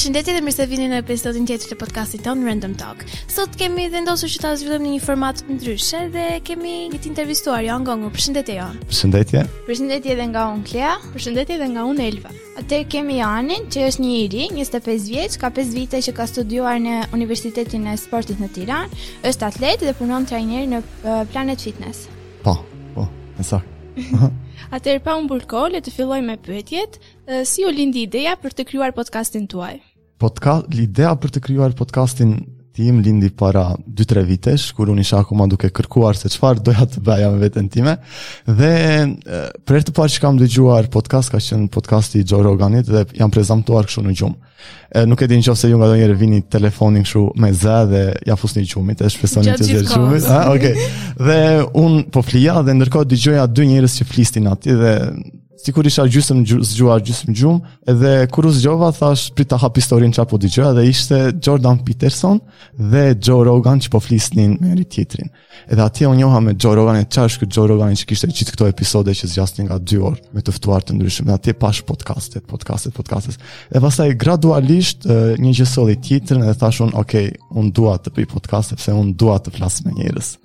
[0.00, 3.02] përshëndetje dhe mirëse vini në episodin tjetër të podcastit ton Random Talk.
[3.28, 7.10] Sot kemi vendosur që ta zhvillojmë në një format të ndryshë dhe kemi një të
[7.10, 8.08] intervistuar Jan Gongu.
[8.14, 8.78] Përshëndetje Jan.
[8.88, 9.42] Përshëndetje.
[9.68, 10.94] Përshëndetje edhe nga unë Klea.
[11.12, 12.32] Përshëndetje edhe nga unë Elva.
[12.62, 16.80] Atë kemi Janin, që është një iri, 25 vjeç, ka 5 vite që ka studiuar
[16.86, 20.80] në Universitetin e Sportit në Tiranë, është atlet dhe punon trajner në
[21.34, 22.06] Planet Fitness.
[22.40, 22.56] Po,
[22.96, 23.04] po,
[23.36, 23.60] më sa.
[24.70, 26.96] Atëherë pa humbur kohë, le të fillojmë me pyetjet.
[27.48, 29.80] Si u lindi ideja për të krijuar podcastin tuaj?
[30.22, 32.36] podcast, l'idea për të krijuar podcastin
[32.76, 37.00] tim lindi para 2-3 vitesh, kur unë isha akoma duke kërkuar se çfarë doja të
[37.04, 37.96] bëja me veten time.
[38.46, 38.70] Dhe
[39.66, 43.02] për herë të parë që kam dëgjuar podcast, ka qenë podcasti i Joe Roganit dhe
[43.18, 44.54] jam prezantuar kështu në gjumë.
[45.10, 48.64] Nuk e di nëse ju nga donjëherë vini telefonin kështu me zë dhe ja një
[48.74, 50.24] gjumit, e shpesonit të dëgjoni gjumin.
[50.30, 50.88] Ah, okay.
[51.18, 51.38] Dhe
[51.84, 54.94] un po flija dhe ndërkohë dëgjoja dy njerëz që flisnin aty dhe
[55.60, 57.58] si kur isha gjysëm zgjua gjysëm gjum,
[57.90, 61.18] edhe kur u zgjova, thash, prit ta hap historinë që apo di gjua, edhe ishte
[61.44, 62.40] Jordan Peterson
[62.92, 65.28] dhe Joe Rogan që po flisnin me njëri tjetrin.
[65.68, 68.56] Edhe atje unë njoha me Joe Rogan e qash këtë Joe Rogan që kishte qitë
[68.56, 71.28] këto episode që zgjastin nga dy orë me të ftuar të ndryshëm.
[71.28, 73.36] dhe atje pash podcastet, podcastet, podcastet.
[73.74, 75.04] E pastaj gradualisht
[75.42, 77.28] një gjësoli tjetrin edhe thash unë, ok, okay,
[77.60, 80.36] unë dua të bëj podcastet, sepse un dua të flas me njërës.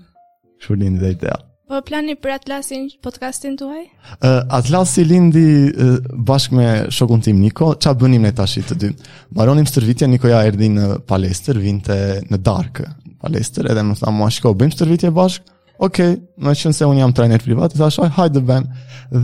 [0.66, 1.40] Shurin dhe ideja.
[1.66, 3.80] Po plani për Atlasin podcastin tuaj?
[4.22, 5.96] Uh, Atlasi lindi uh,
[6.28, 8.90] bashkë me shokun tim Niko, qa bënim ne tashi të dy?
[9.34, 11.98] Maronim stërvitja, Niko ja erdi në palestër, vinte
[12.30, 12.86] në darkë
[13.24, 15.54] palestër, edhe më tha mua shko, bëjmë stërvitje bashkë?
[15.88, 16.02] Ok,
[16.40, 18.70] më qënë se unë jam trainer privat, i thashoj, hajde bëm.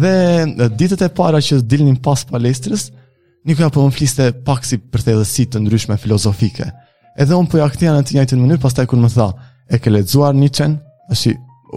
[0.02, 0.14] Dhe
[0.80, 2.88] ditët e para që dilnim pas palestrës,
[3.48, 5.16] Niko ja po më fliste pak si për të
[5.54, 6.68] të ndryshme filozofike.
[7.22, 9.30] Edhe unë po ja në të njajtë në mënyrë, pas taj kur më tha,
[9.72, 10.78] e ke ledzuar një qenë,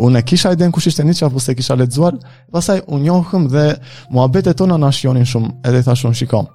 [0.03, 2.17] unë e kisha ajden kush ishte një apo se kisha lexuar,
[2.53, 3.65] pastaj u njohëm dhe
[4.11, 6.47] muhabetet tona na shijonin shumë, edhe i thashun shikom.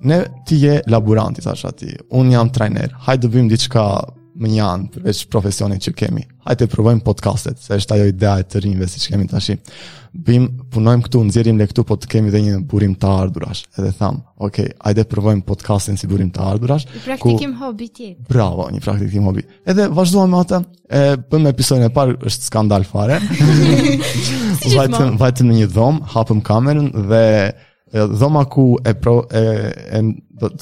[0.00, 1.96] Ne ti je laburant, i thash atij.
[2.12, 2.92] Un jam trajner.
[3.04, 3.84] Hajde bëjmë diçka
[4.42, 6.22] më janë përveç profesionit që kemi.
[6.46, 9.38] Hajde të provojmë podcastet, se është ajo idea e të rinjve si që kemi të
[9.38, 9.56] ashtë.
[10.24, 13.66] Bim, punojmë këtu, në zjerim le këtu, po të kemi dhe një burim të ardurash.
[13.76, 16.86] Edhe thamë, okej, okay, hajde të provojmë podcastin si burim të ardurash.
[16.94, 17.60] Një praktikim ku...
[17.60, 18.26] hobi tjetë.
[18.30, 19.44] Bravo, një praktikim hobi.
[19.68, 23.20] Edhe vazhdojmë atë, e, për me e parë, është skandal fare.
[24.78, 27.24] vajtëm, vajtëm në një dhomë, hapëm kamerën dhe
[27.92, 30.00] dhoma ku e pro e e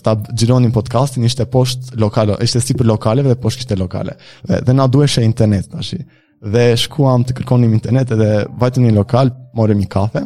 [0.02, 4.16] ta xhironin podcastin ishte post lokale, ishte sipër lokaleve dhe poshtë kishte lokale.
[4.48, 5.94] Dhe, dhe na duheshte internet tash.
[6.54, 8.28] Dhe shkuam të kërkonim internet edhe
[8.60, 10.22] vajtëm një lokal, morëm një kafe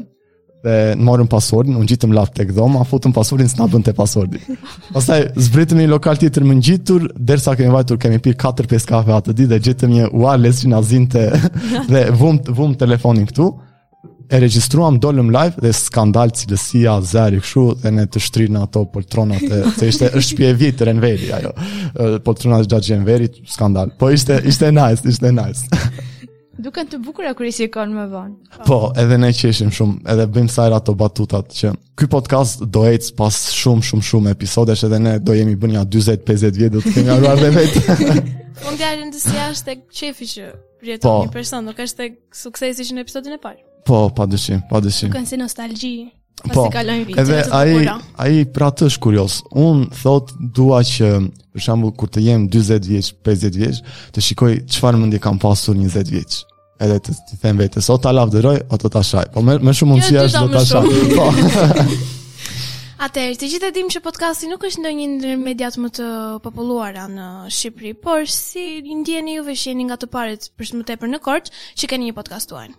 [0.64, 3.94] dhe në morëm pasordin, unë gjitëm lap të këdhoma, a futëm pasordin, s'na bën të
[3.96, 4.42] pasordin.
[4.94, 9.32] Pasaj, zbritëm një lokal tjetër më ngjitur, dersa kemi vajtur, kemi pirë 4-5 kafe atë
[9.38, 11.22] di, dhe gjitëm një wireless që nazin të,
[11.94, 13.48] dhe vum, vum telefonin këtu,
[14.30, 19.42] e regjistruam dolëm live dhe skandal cilësia zëri kështu dhe ne të shtrinë ato poltronat,
[19.42, 21.50] të se ishte është shtëpi e vit renveri ajo
[22.26, 25.66] poltrona është gjatë renverit skandal po ishte ishte nice ishte nice
[26.64, 30.50] duken të bukura kur i shikon më vonë po edhe ne qeshim shumë edhe bëjm
[30.54, 35.00] sa era ato batutat që ky podcast do ec pas shumë shumë shumë episodesh edhe
[35.06, 38.22] ne do jemi bënja ja 40 50 vjet do të kemi ngarur vetë vet
[38.68, 40.50] mundja industria tek çefi që
[41.04, 43.58] Po, një person, nuk është tek suksesi që në episodin e parë.
[43.84, 45.12] Po, pa dëshim, pa dëshim.
[45.14, 45.92] Kënë si nostalgji,
[46.42, 47.22] pas po, të kalojnë vitë.
[47.22, 47.80] Edhe aji,
[48.26, 49.38] aji pra të është kurios.
[49.56, 51.10] Unë thot dua që,
[51.54, 53.82] për shambull, kur të jem 20 vjeç, 50 vjeç,
[54.14, 56.40] të shikoj qëfar mëndi kam pasur 20 vjeç
[56.80, 59.26] edhe të, të them vetes, o ta lavdëroj, o të ta shaj.
[59.34, 61.10] Po me, më shumë mundësia jo, është do të ta shaj.
[61.10, 61.74] Po.
[63.04, 66.08] Atëherë, të gjithë e dim që podcasti nuk është ndonjë ndër mediat më të
[66.46, 68.64] popullora në Shqipëri, por si
[68.96, 72.48] ndjeni juve që nga të parët për të tepër në kort që keni një podcast
[72.52, 72.70] tuaj?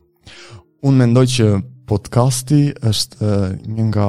[0.82, 1.46] Unë mendoj që
[1.90, 4.06] podcasti është një nga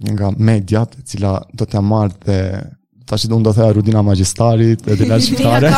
[0.00, 2.36] një nga mediat e cila do t'ja marrë dhe
[3.10, 5.70] ta që do në do thea Rudina Magistarit e Dina Shqiptare.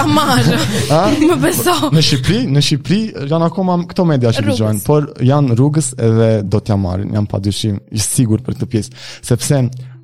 [0.90, 1.72] ka më beso.
[1.94, 4.82] Në Shqipëri, në Shqipëri janë akoma këto media që rrugës.
[4.86, 8.94] por janë rrugës edhe do t'ja marrë, janë padyshim i sigur për këtë pjesë,
[9.32, 9.60] sepse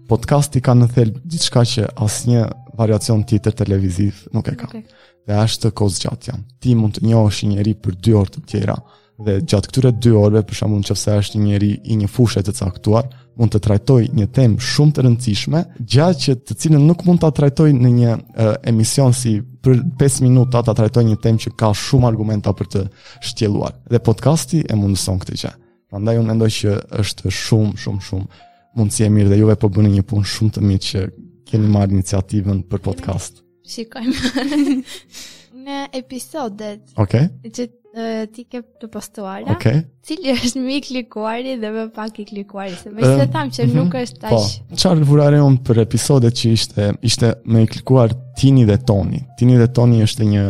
[0.08, 2.44] podcasti ka në thelë gjithë shka që asë një
[2.79, 4.70] variacion tjetër të televiziv nuk e ka.
[4.73, 4.87] Okay.
[5.29, 6.41] Dhe ashtë të kozë janë.
[6.62, 8.79] Ti mund të njohë shë për dy orë të tjera.
[8.82, 12.44] Mm dhe gjatë këtyre 2 orëve për shembull nëse është një njeri i një fushë
[12.47, 17.03] të caktuar, mund të trajtoj një temë shumë të rëndësishme, gjatë që të cilën nuk
[17.06, 21.43] mund ta trajtoj në një e, emision si për 5 minuta ta trajtoj një temë
[21.44, 22.85] që ka shumë argumenta për të
[23.26, 23.75] shtjelluar.
[23.91, 25.53] Dhe podcasti e mundëson këtë gjë.
[25.91, 28.44] Prandaj unë mendoj që është shumë shumë shumë
[28.79, 31.06] mundësi e mirë dhe juve po bëni një punë shumë të mirë që
[31.49, 33.43] keni marrë iniciativën për podcast.
[33.67, 35.43] Shikojmë.
[35.69, 36.81] me episodet.
[36.97, 37.26] Okej.
[37.26, 37.50] Okay.
[37.50, 39.55] Që uh, ti ke të postuara.
[39.55, 39.81] Okej.
[39.82, 39.82] Okay.
[40.09, 42.73] Cili është më i klikuari dhe më pak i klikuari?
[42.81, 43.76] Se më uh, tham që uh -huh.
[43.76, 44.03] nuk mhm.
[44.05, 44.56] është tash.
[44.62, 44.76] Po.
[44.81, 49.20] Çfarë vurare un për episodet që ishte ishte më i klikuar Tini dhe Toni.
[49.38, 50.44] Tini dhe Toni është një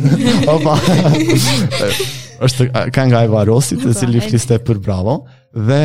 [0.56, 0.74] Opa.
[2.46, 5.14] është ka nga Eva Rossi, të po, cili fliste për Bravo
[5.68, 5.82] dhe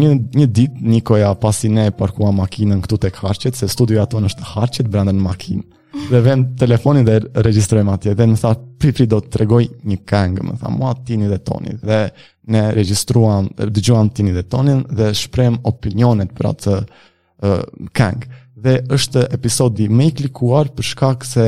[0.00, 4.44] një një ditë Nikoja pasi ne parkuam makinën këtu tek Harçet, se studioja tonë është
[4.54, 5.62] Harçet brenda në makinë
[6.10, 9.98] dhe vend telefonin dhe regjistrojmë atje dhe më tha pri pri do të tregoj një
[10.08, 12.00] këngë më tha mua tini dhe toni dhe
[12.54, 17.62] ne regjistruam dëgjuam tini dhe tonin dhe shprehëm opinionet për atë uh,
[17.98, 21.44] këngë dhe është episodi me i klikuar për shkak se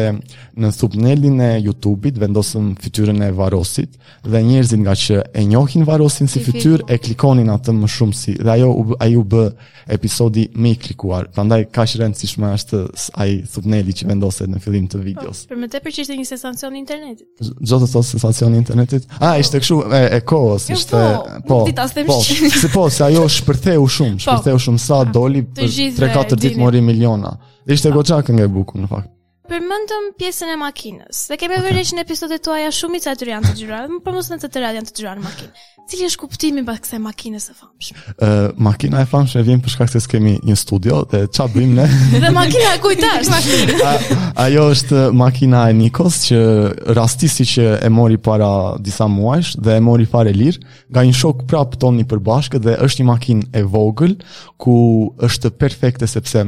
[0.61, 3.97] në thumbnailin e YouTube-it vendosëm fytyrën e Varosit
[4.31, 8.35] dhe njerëzit nga që e njohin Varosin si fytyrë e klikonin atë më shumë si
[8.41, 8.71] dhe ajo
[9.03, 9.43] ai u b
[9.91, 11.27] episodi me i klikuar.
[11.35, 12.83] Prandaj kaq rëndësishme është
[13.19, 15.41] ai thumbnaili që vendoset në fillim të videos.
[15.47, 17.27] Po, për më tepër që ishte një sensacion internetit.
[17.41, 19.09] Gjithë të thosë sensacion internetit.
[19.19, 21.01] A ishte kështu e, e kohës, jo, ishte
[21.49, 21.65] po.
[21.67, 22.21] Po, sepse po,
[22.61, 27.37] se po, ajo shpërtheu shumë, po, shpërtheu shumë sa doli 3-4 ditë mori miliona.
[27.69, 27.97] Ishte pa.
[28.00, 29.11] goqa kënga e bukur në fakt.
[29.50, 31.25] Përmendëm pjesën e makinës.
[31.32, 31.99] Dhe kemi vërejtë okay.
[31.99, 34.69] në episodet tuaja shumë i të atyre janë të gjyra, por mos në të tëra
[34.76, 35.64] janë të gjyra në makinë.
[35.91, 37.99] Cili është kuptimi pas kësaj makinës e famshme?
[38.23, 41.75] Ë, uh, makina e famshme vjen për shkak se kemi një studio dhe ç'a bëjmë
[41.81, 41.87] ne?
[42.14, 43.50] dhe makina kujtash.
[44.44, 46.38] ajo është makina e Nikos që
[46.94, 48.52] rastisi që e mori para
[48.87, 50.61] disa muajsh dhe e mori fare lir,
[50.94, 54.14] nga një shok prap toni përbashkët dhe është një makinë e vogël
[54.62, 54.76] ku
[55.26, 56.47] është perfekte sepse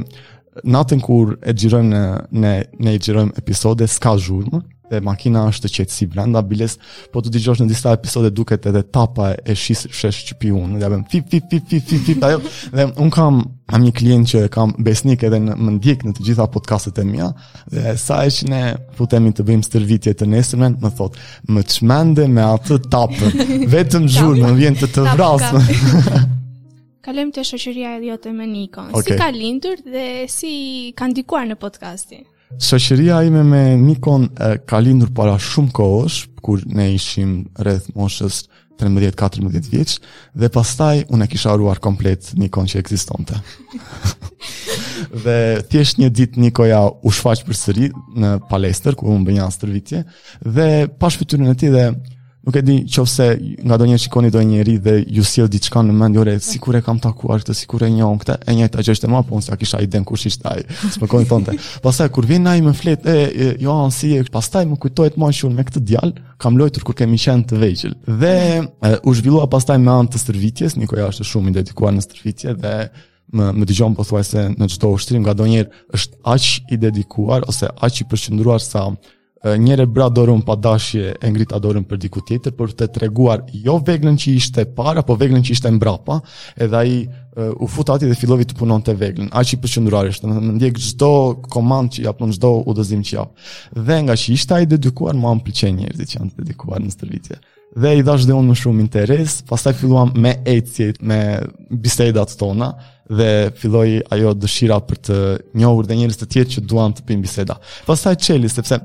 [0.62, 2.02] natën kur e xhirojmë në
[2.36, 2.52] në
[2.82, 4.60] në e xhirojmë episode ska zhurmë
[4.92, 6.74] dhe makina është të qetë si brenda biles
[7.14, 10.80] po të digjosh në disa episode duket edhe tapa e shisë shesh që pi unë
[10.80, 12.42] dhe abem fip, fip, fip, fip, fip, fip ajo,
[12.74, 13.38] dhe unë kam
[13.72, 17.30] am një klient që kam besnik edhe në ndjek në të gjitha podcastet e mja
[17.72, 18.62] dhe sa e që ne
[18.98, 21.16] putemi të bëjmë stërvitje të nesërmen më thot
[21.48, 23.32] më të shmende me atë tapë
[23.78, 26.30] vetëm zhurë më vjen të të vrasë
[27.02, 28.92] Kalem të shoqëria e jote me Nikon.
[28.94, 29.16] Okay.
[29.16, 30.50] Si ka lindur dhe si
[30.94, 32.22] ka ndikuar në podcastin?
[32.62, 38.44] Shoqëria ime me Nikon e, ka lindur para shumë kohësh, kur ne ishim rreth moshës
[38.78, 39.96] 13-14 vjeç
[40.38, 43.40] dhe pastaj unë e kisha haruar komplet Nikon që ekzistonte.
[45.26, 45.36] dhe
[45.74, 50.06] thjesht një ditë Nikoja u shfaq përsëri në palestër ku unë bënja stërvitje
[50.46, 50.70] dhe
[51.02, 51.88] pa shfytyrën e tij dhe
[52.42, 53.26] Nuk e di nëse
[53.62, 56.42] nga donjë shikoni do një rri dhe ju sjell diçka në mend, jore mm.
[56.42, 59.36] sikur e kam takuar këtë, sikur e njeh këtë, e njëjta gjë është më po
[59.38, 60.64] unë sa kisha iden kush ishte ai.
[60.90, 61.54] S'po kam thonte.
[61.84, 65.20] Pastaj kur vjen ai më flet, e, e jo on si e pastaj më kujtohet
[65.22, 67.94] më shumë me këtë djal, kam lojtur kur kemi qenë të vegjël.
[68.10, 72.06] Dhe e, u zhvillua pastaj me anë të stërvitjes, Niko është shumë i dedikuar në
[72.08, 72.74] stërvitje dhe
[73.38, 78.02] më më dëgjon pothuajse në çdo ushtrim, nga donjë është aq i dedikuar ose aq
[78.02, 78.88] i përqendruar sa
[79.56, 83.78] njëre bra dorën pa dashje e ngrita dorën për diku tjetër, për të treguar jo
[83.84, 86.20] veglën që ishte para, po veglën që ishte mbrapa,
[86.62, 87.00] edhe aji
[87.34, 90.54] u fut ati dhe fillovi të punon të veglën, a që i përqëndruar ishte, në
[90.60, 91.10] ndjek gjdo
[91.50, 93.48] komand që japon, gjdo udëzim që japë.
[93.88, 96.94] Dhe nga që ishte aji dedikuar, ma më pëlqen njerëzi që janë të dedikuar në
[96.94, 97.40] stërvitje.
[97.82, 101.18] Dhe i dash dhe unë më shumë interes, pastaj filluam me ecjet, me
[101.82, 102.74] bisedat tona,
[103.10, 105.18] dhe filloi ajo dëshira për të
[105.58, 107.56] njohur dhe njerëz të tjerë që duan të pinë biseda.
[107.88, 108.76] Pastaj çeli, sepse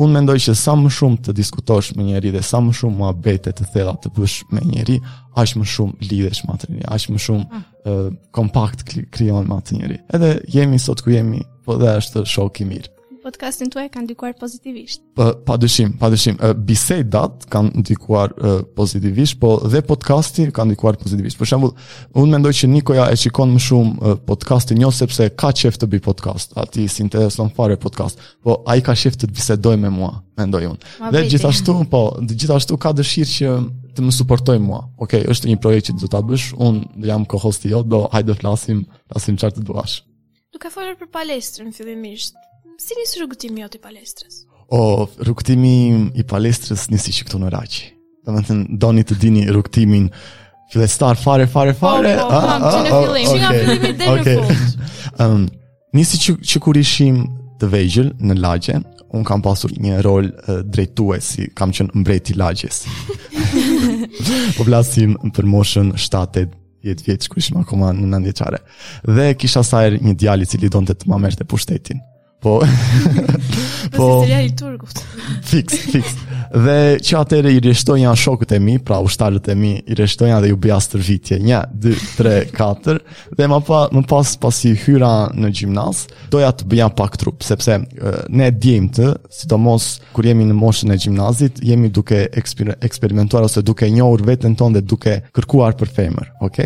[0.00, 3.52] un mendoj që sa më shumë të diskutosh me njëri dhe sa më shumë muhabete
[3.56, 4.96] të thella të bësh me njëri,
[5.40, 8.06] aq më shumë lidhesh me atë njeri, aq më shumë uh,
[8.36, 10.00] kompakt krijon me atë njeri.
[10.16, 14.32] Edhe jemi sot ku jemi, po dhe është shok i mirë podcastin tuaj kanë ndikuar
[14.38, 15.00] pozitivisht.
[15.14, 16.38] Po pa, padyshim, padyshim.
[16.66, 21.38] Bisedat kanë ndikuar uh, pozitivisht, po dhe podcasti kanë ndikuar pozitivisht.
[21.40, 21.74] Për shembull,
[22.18, 25.90] unë mendoj që Nikoja e shikon më shumë uh, podcastin jo sepse ka qejf të
[25.94, 30.16] bëj podcast, aty i sintereson fare podcast, po ai ka qejf të bisedoj me mua,
[30.40, 30.82] mendoj unë.
[31.04, 31.36] Dhe bejti.
[31.36, 33.54] gjithashtu, po, gjithashtu ka dëshirë që
[33.96, 34.82] të më suportoj mua.
[35.04, 38.34] Okej, okay, është një projekt që do ta bësh, unë jam kohosti jot, do hajde
[38.34, 38.82] të flasim,
[39.36, 40.00] çfarë të duash.
[40.52, 42.36] Duke folur për palestrën fillimisht,
[42.82, 44.38] Si nisë rrugëtimi jo të i palestrës?
[44.74, 44.78] O,
[45.22, 47.82] rrugëtimi i palestrës nisi që këtu në raqë.
[48.26, 50.08] Dhe të thënë, do një të dini rrugëtimin
[50.72, 52.16] filestar fare, fare, po, fare.
[52.18, 54.58] Po, po, po, që ah, fillim, okay, që nga fillim dhe okay.
[55.20, 55.44] në um,
[55.94, 57.20] Nisi që, që kur ishim
[57.62, 58.78] të vegjël në lagje,
[59.14, 62.82] unë kam pasur një rol uh, drejtue si kam qënë mbreti lagjes.
[64.56, 68.58] po vlasim për moshën 7-8 vjetë kërë ishim akoma në nëndjeqare.
[69.18, 72.00] Dhe kisha sajrë një i cili donte të të mamerë pushtetin.
[72.42, 72.58] Po.
[73.90, 73.96] po.
[73.96, 74.52] Po se seria i
[75.42, 76.16] fix, fix.
[76.52, 80.28] Dhe që atëre i rishton janë shokët e mi, pra ushtarët e mi i rishton
[80.28, 81.38] janë dhe ju bëja stërvitje.
[81.48, 82.98] Një, dy, tre, katër.
[83.38, 87.40] Dhe më, pa, më pas pas i hyra në gjimnas, doja të bëja pak trup,
[87.46, 92.26] sepse ne djejmë të, si të mos, kur jemi në moshën e gjimnazit, jemi duke
[92.42, 96.60] eksper eksperimentuar ose duke njohur vetën tonë dhe duke kërkuar për femër, ok?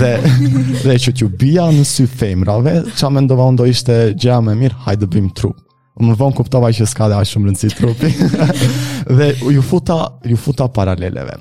[0.00, 0.12] Dhe,
[0.82, 4.82] dhe që t'ju bëja në sy femërave, që a me ndovaundo ishte gjeja me mirë,
[4.88, 5.58] hajde bëjmë trup
[6.04, 8.10] më vonë kuptova që s'ka dhe shumë rëndësi trupi.
[9.20, 9.96] dhe ju futa,
[10.28, 11.36] ju futa paraleleve.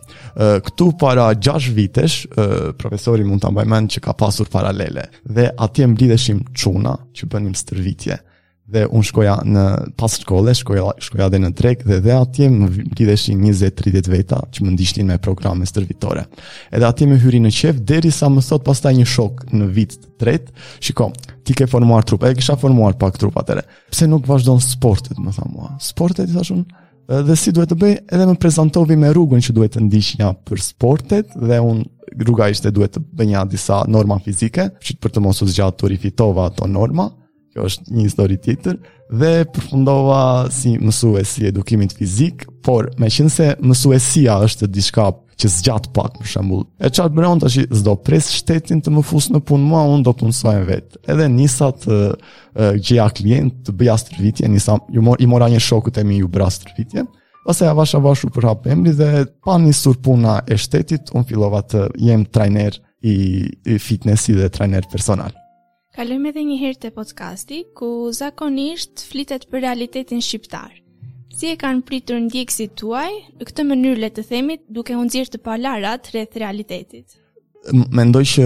[0.67, 2.17] Këtu para 6 vitesh,
[2.79, 5.07] profesori mund të mbajmen që ka pasur paralele.
[5.25, 6.49] Dhe atje më çuna
[6.79, 8.19] quna që bënim stërvitje.
[8.69, 9.61] Dhe unë shkoja në
[9.97, 12.67] pas shkolle, shkoja, shkoja dhe në trek, dhe dhe atje më
[12.99, 16.27] lideshin 20-30 veta që më ndishtin me programe stërvitore.
[16.69, 19.71] Edhe atje më hyri në qef, deri sa më sot pas taj një shok në
[19.73, 20.53] vit të tret,
[20.85, 21.17] Shikom,
[21.51, 23.63] ti ke formuar trup, e kisha formuar pak trup atëre.
[23.89, 25.71] Pse nuk vazhdon sportet, më tha mua.
[25.81, 26.65] Sportet, i thash unë,
[27.25, 30.29] dhe si duhet të bëj, edhe më prezentovi me rrugën që duhet të ndish një
[30.45, 35.15] për sportet, dhe unë rruga ishte duhet të bëj një disa norma fizike, që për
[35.15, 37.09] të mos u zgjatur të rifitova ato norma,
[37.59, 38.77] kjo është një histori tjetër
[39.09, 45.07] dhe përfundova si mësues i edukimit fizik, por me qenë se mësuesia është diçka
[45.39, 46.65] që zgjat pak për shembull.
[46.83, 50.11] E çfarë bëron tash s'do pres shtetin të më fus në punë mua unë do
[50.19, 50.99] punsoj vetë.
[51.13, 51.99] Edhe nisa të
[52.83, 56.27] gjeja klient të bëja shërbime, nisa ju mor i mora një shokut e mi ju
[56.29, 57.07] bëra shërbime.
[57.49, 61.63] Ose ja vash avash për hap emri dhe pa nisur puna e shtetit unë fillova
[61.71, 63.15] të jem trajner i
[63.79, 65.31] fitnessi dhe trajner personal.
[65.97, 70.75] Kalojmë edhe një herë te podcasti ku zakonisht flitet për realitetin shqiptar.
[71.33, 73.09] Si e kanë pritur ndjekësit tuaj
[73.41, 77.17] këtë mënyrë le të themi duke u nxjerr të palarat rreth realitetit?
[77.73, 78.45] Mendoj që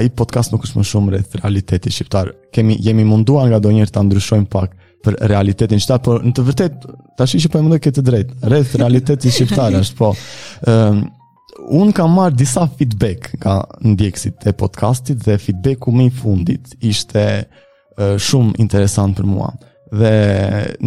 [0.00, 2.32] ai podcast nuk është më shumë rreth realitetit shqiptar.
[2.56, 6.98] Kemi jemi munduar nga donjëherë ta ndryshojmë pak për realitetin shqiptar, por në të vërtetë
[7.20, 10.14] tash që po e mendoj këtë drejt, rreth realitetit shqiptar është, po.
[10.64, 11.08] Ëm um,
[11.68, 17.26] un kam marr disa feedback nga ndjekësit e podcastit dhe feedbacku më i fundit ishte
[18.00, 19.50] shumë interesant për mua.
[19.90, 20.12] Dhe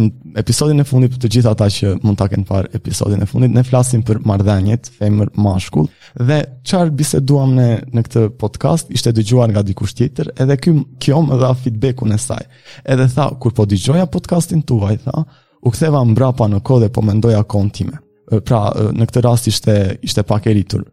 [0.00, 0.06] në
[0.40, 3.52] episodin e fundit për të gjitha ata që mund ta kenë parë episodin e fundit,
[3.52, 5.90] ne flasim për marrëdhëniet femër mashkull
[6.24, 10.72] dhe çfarë biseduam ne në këtë podcast ishte dëgjuar nga dikush tjetër, edhe ky
[11.04, 12.48] kjo më dha feedbackun e saj.
[12.88, 15.22] Edhe tha kur po dëgjoja podcastin tuaj, tha,
[15.64, 18.00] u ktheva mbrapa në kodë po mendoja kontime
[18.44, 18.60] pra
[18.96, 20.84] në këtë rast ishte ishte pak eritur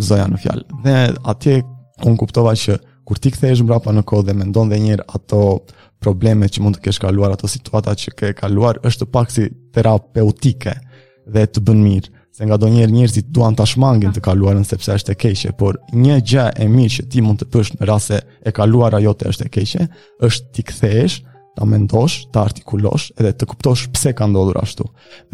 [0.00, 0.66] zoja në fjalë.
[0.84, 0.96] Dhe
[1.32, 1.58] atje
[2.06, 2.78] un kuptova që
[3.08, 5.42] kur ti kthehesh mbrapa në kohë dhe mendon dhe njëherë ato
[6.04, 10.74] probleme që mund të kesh kaluar, ato situata që ke kaluar, është pak si terapeutike
[11.32, 12.12] dhe të bën mirë.
[12.36, 15.80] Se nga do njerë njerëzit duan ta shmangin të kaluarën sepse është e keqe, por
[15.90, 19.48] një gjë e mirë që ti mund të bësh në rase e kaluar jote është
[19.48, 19.88] e keqe,
[20.28, 21.16] është ti kthehesh
[21.58, 24.84] ta mendosh, ta artikulosh edhe të kuptosh pse ka ndodhur ashtu.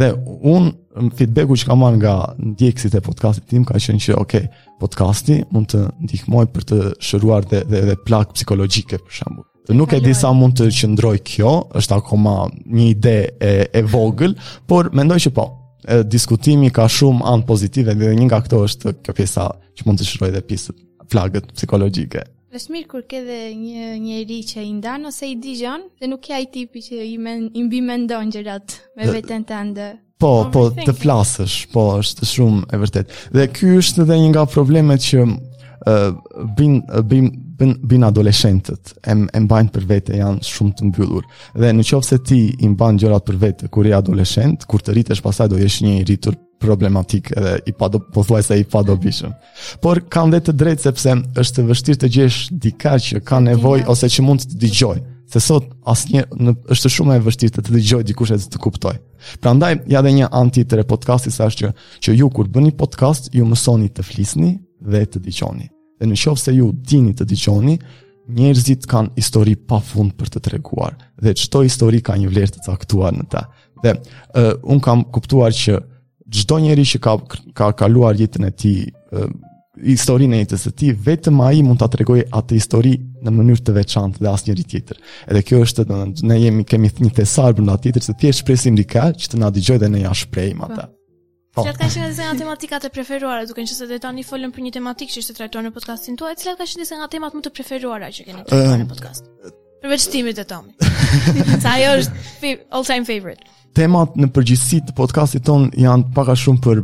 [0.00, 0.08] Dhe
[0.50, 0.70] un
[1.18, 2.14] feedbacku që kam marr nga
[2.52, 4.38] ndjekësit e podcastit tim ka qenë që ok,
[4.80, 6.78] podcasti mund të ndihmoj për të
[7.10, 9.48] shëruar dhe dhe, dhe plak psikologjike për shembull.
[9.76, 12.34] Nuk e di sa mund të qëndroj kjo, është akoma
[12.68, 14.34] një ide e, e vogël,
[14.68, 15.46] por mendoj që po
[16.08, 20.08] diskutimi ka shumë anë pozitive dhe një nga këto është kjo pjesa që mund të
[20.08, 20.76] shrojë dhe pjesë
[21.12, 22.24] flagët psikologjike
[22.70, 26.38] mirë kur ke dhe një njeri që i ndan ose i digjon dhe nuk ja
[26.38, 29.94] i tipi që i men i mbi mendon gjërat me veten tënde.
[30.22, 33.12] Po, po, të flasësh, po, është shumë e vërtet.
[33.34, 36.14] Dhe ky është edhe një nga problemet që uh,
[36.56, 36.80] bin
[37.10, 41.26] bin bin, bin adoleshentët e, e mbajnë për vete janë shumë të mbyllur.
[41.58, 45.22] Dhe në se ti i mban gjërat për vete kur je adoleshent, kur të rritesh
[45.22, 46.34] pasaj do jesh një i rritur
[46.64, 49.32] problematik edhe i pa do po thuaj se i pa do bishëm.
[49.82, 54.08] Por kanë dhe të drejtë sepse është vështirë të gjesh dika që ka nevoj ose
[54.14, 54.98] që mund të digjoj.
[55.34, 56.24] Se sot asnjë
[56.74, 58.94] është shumë e vështirë të të digjoj dikush që të kuptoj.
[59.42, 61.72] Pra ndaj, ja dhe një anti të repodcasti sa është që,
[62.06, 64.54] që ju kur bëni podcast, ju mësoni të flisni
[64.90, 65.70] dhe të digjoni.
[66.00, 67.78] Dhe në qovë se ju dini të digjoni,
[68.36, 70.94] njerëzit kanë histori pa fund për të treguar.
[71.22, 73.46] Dhe qëto histori ka një vlerë të caktuar në ta.
[73.84, 73.96] Dhe
[74.40, 75.80] uh, kam kuptuar që
[76.32, 77.12] çdo njeri që ka
[77.54, 78.78] ka kaluar jetën e tij,
[79.84, 82.92] historinë e jetës së tij, vetëm ai mund ta tregojë atë histori
[83.24, 85.00] në mënyrë të veçantë dhe asnjëri tjetër.
[85.30, 88.28] Edhe kjo është do të ne jemi kemi një tesar për ndatë tjetër se ti
[88.28, 90.84] presim shpresim ka që të na dëgjojë dhe ne ja shprehim atë.
[90.84, 90.92] Oh.
[91.54, 91.62] Po.
[91.62, 91.62] Po.
[91.66, 93.44] Cilat ka qenë disa nga tematikat e preferuara?
[93.46, 96.34] Duke qenë se do tani folëm për një tematikë që është trajtuar në podcastin tuaj,
[96.42, 99.30] cilat ka qenë disa nga temat më të preferuara që keni trajtuar në podcast?
[99.84, 100.84] Përveç timit e Tomit.
[101.62, 103.42] Sa ajo është all time favorite.
[103.76, 106.80] Temat në përgjithësi të podcastit ton janë pak a shumë për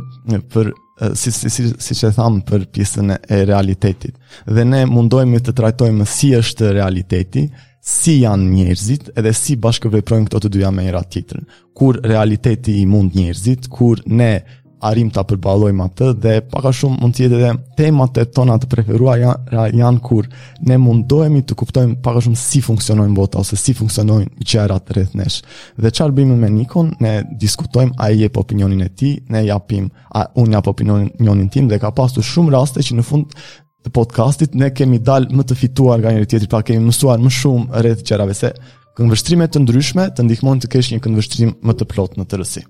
[0.53, 0.69] për
[1.17, 4.13] si si si si që tham për pjesën e realitetit.
[4.45, 7.47] Dhe ne mundohemi të trajtojmë si është realiteti,
[7.81, 11.41] si janë njerëzit edhe si bashkëveprojmë këto të dyja me njëra tjetrën.
[11.73, 14.35] Kur realiteti i mund njerëzit, kur ne
[14.85, 18.55] arim ta përballojmë atë dhe pak a shumë mund të jetë edhe temat e tona
[18.59, 20.27] të preferuara janë janë kur
[20.69, 25.13] ne mundohemi të kuptojmë pak a shumë si funksionojnë bota ose si funksionojnë gjërat rreth
[25.19, 25.39] nesh.
[25.77, 29.89] Dhe çfarë bëjmë me Nikon, ne diskutojmë ai jep opinionin e tij, ne japim
[30.35, 33.37] un jap opinionin tim dhe ka pasur shumë raste që në fund
[33.85, 37.31] të podcastit ne kemi dalë më të fituar nga njëri tjetri, pa kemi mësuar më
[37.33, 38.51] shumë rreth gjërave se
[38.97, 42.63] këngëvështrime të ndryshme të ndihmojnë të kesh një këngëvështrim më të plotë në tërësi.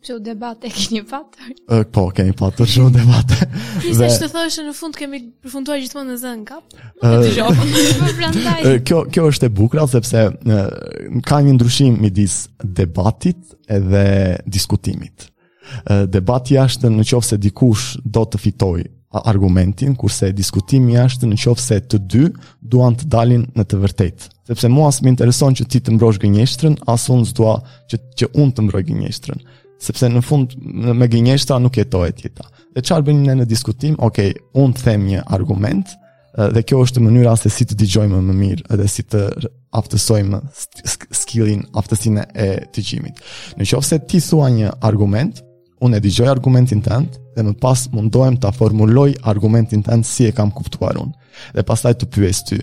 [0.00, 1.46] Po, që u debate, e kënjë patë?
[1.92, 3.48] Po, kënjë patë, që u debate.
[3.82, 6.82] Kështë të thoshë në fund kemi përfunduar gjithmonë në zënë kapë?
[7.02, 8.74] Më në të gjopë.
[8.88, 10.22] Kjo, kjo është e bukra, sepse
[11.28, 14.04] ka një ndryshim midis debatit edhe
[14.46, 15.28] diskutimit.
[16.08, 18.86] Debati ashtë në qofë se dikush do të fitoj
[19.18, 22.26] argumentin, kurse diskutimi ashtë në qofë se të dy
[22.62, 26.16] duan të dalin në të vërtetë sepse mua as më intereson që ti të mbrosh
[26.22, 27.58] gënjeshtrën, as unë s'dua
[27.92, 29.42] që që unë të mbroj gënjeshtrën
[29.82, 32.46] sepse në fund me gënjeshta nuk jetohet tjeta.
[32.74, 33.96] Dhe çfarë bëni ne në diskutim?
[33.98, 35.94] Okej, okay, unë të them një argument
[36.38, 39.22] dhe kjo është mënyra se si të dëgjojmë më mirë dhe si të
[39.80, 40.38] aftësojmë
[41.18, 43.22] skillin aftësinë e dëgjimit.
[43.58, 45.42] Në qoftë se ti thua një argument,
[45.82, 50.34] unë e dëgjoj argumentin tënd dhe më pas mundohem ta formuloj argumentin tënd si e
[50.34, 51.12] kam kuptuar unë.
[51.58, 52.58] Dhe pastaj të pyes ty,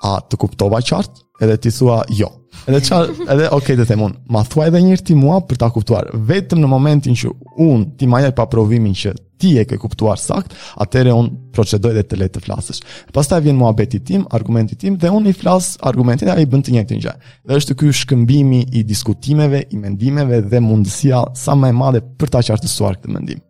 [0.00, 1.22] a të kuptova qartë?
[1.44, 2.30] Edhe ti thua jo.
[2.70, 5.40] Edhe ça, edhe okay, do të them unë, ma thuaj edhe një herë ti mua
[5.46, 6.06] për ta kuptuar.
[6.28, 7.32] Vetëm në momentin që
[7.64, 10.52] unë ti ma jep pa provimin që ti e ke kuptuar sakt,
[10.84, 12.78] atëherë unë procedoj dhe të le të flasësh.
[13.16, 16.76] Pastaj vjen muhabeti tim, argumenti tim dhe unë i flas argumentin dhe ai bën të
[16.76, 17.16] njëjtën gjë.
[17.48, 22.34] Dhe është ky shkëmbimi i diskutimeve, i mendimeve dhe mundësia sa më e madhe për
[22.36, 23.42] ta qartësuar këtë mendim.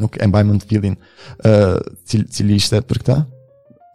[0.00, 0.96] Nuk e mbaj mend fillin
[1.44, 1.76] ë uh,
[2.08, 3.18] cil, cili ishte për këtë?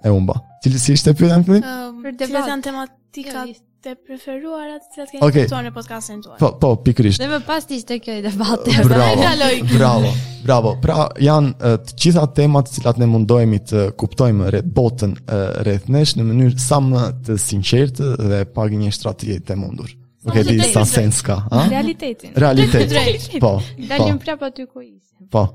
[0.05, 0.37] E umba.
[0.61, 1.65] Cili si ishte pyetja në fillim?
[1.65, 2.33] Um, për debat.
[2.33, 3.43] Cili janë tematikat?
[3.55, 5.47] Ja, të preferuara të cilat kanë okay.
[5.65, 6.35] në podcastin tuaj.
[6.41, 7.21] Po, po, pikrisht.
[7.21, 8.67] Dhe më pas ti të kjo debat.
[8.85, 9.47] Bravo.
[9.77, 10.11] Bravo.
[10.45, 10.73] Bravo.
[10.83, 15.15] Pra janë të gjitha temat të cilat ne mundohemi të kuptojmë rreth botën
[15.65, 19.97] rreth nesh në mënyrë sa më të sinqertë dhe pa gjenë strategji të mundur.
[20.35, 21.63] e di sa sens ka, a?
[21.71, 22.33] Realitetin.
[22.35, 23.39] Realitetin.
[23.41, 23.55] Po.
[23.77, 24.23] Dalim po.
[24.25, 25.25] prapë aty ku ishim.
[25.33, 25.45] Po.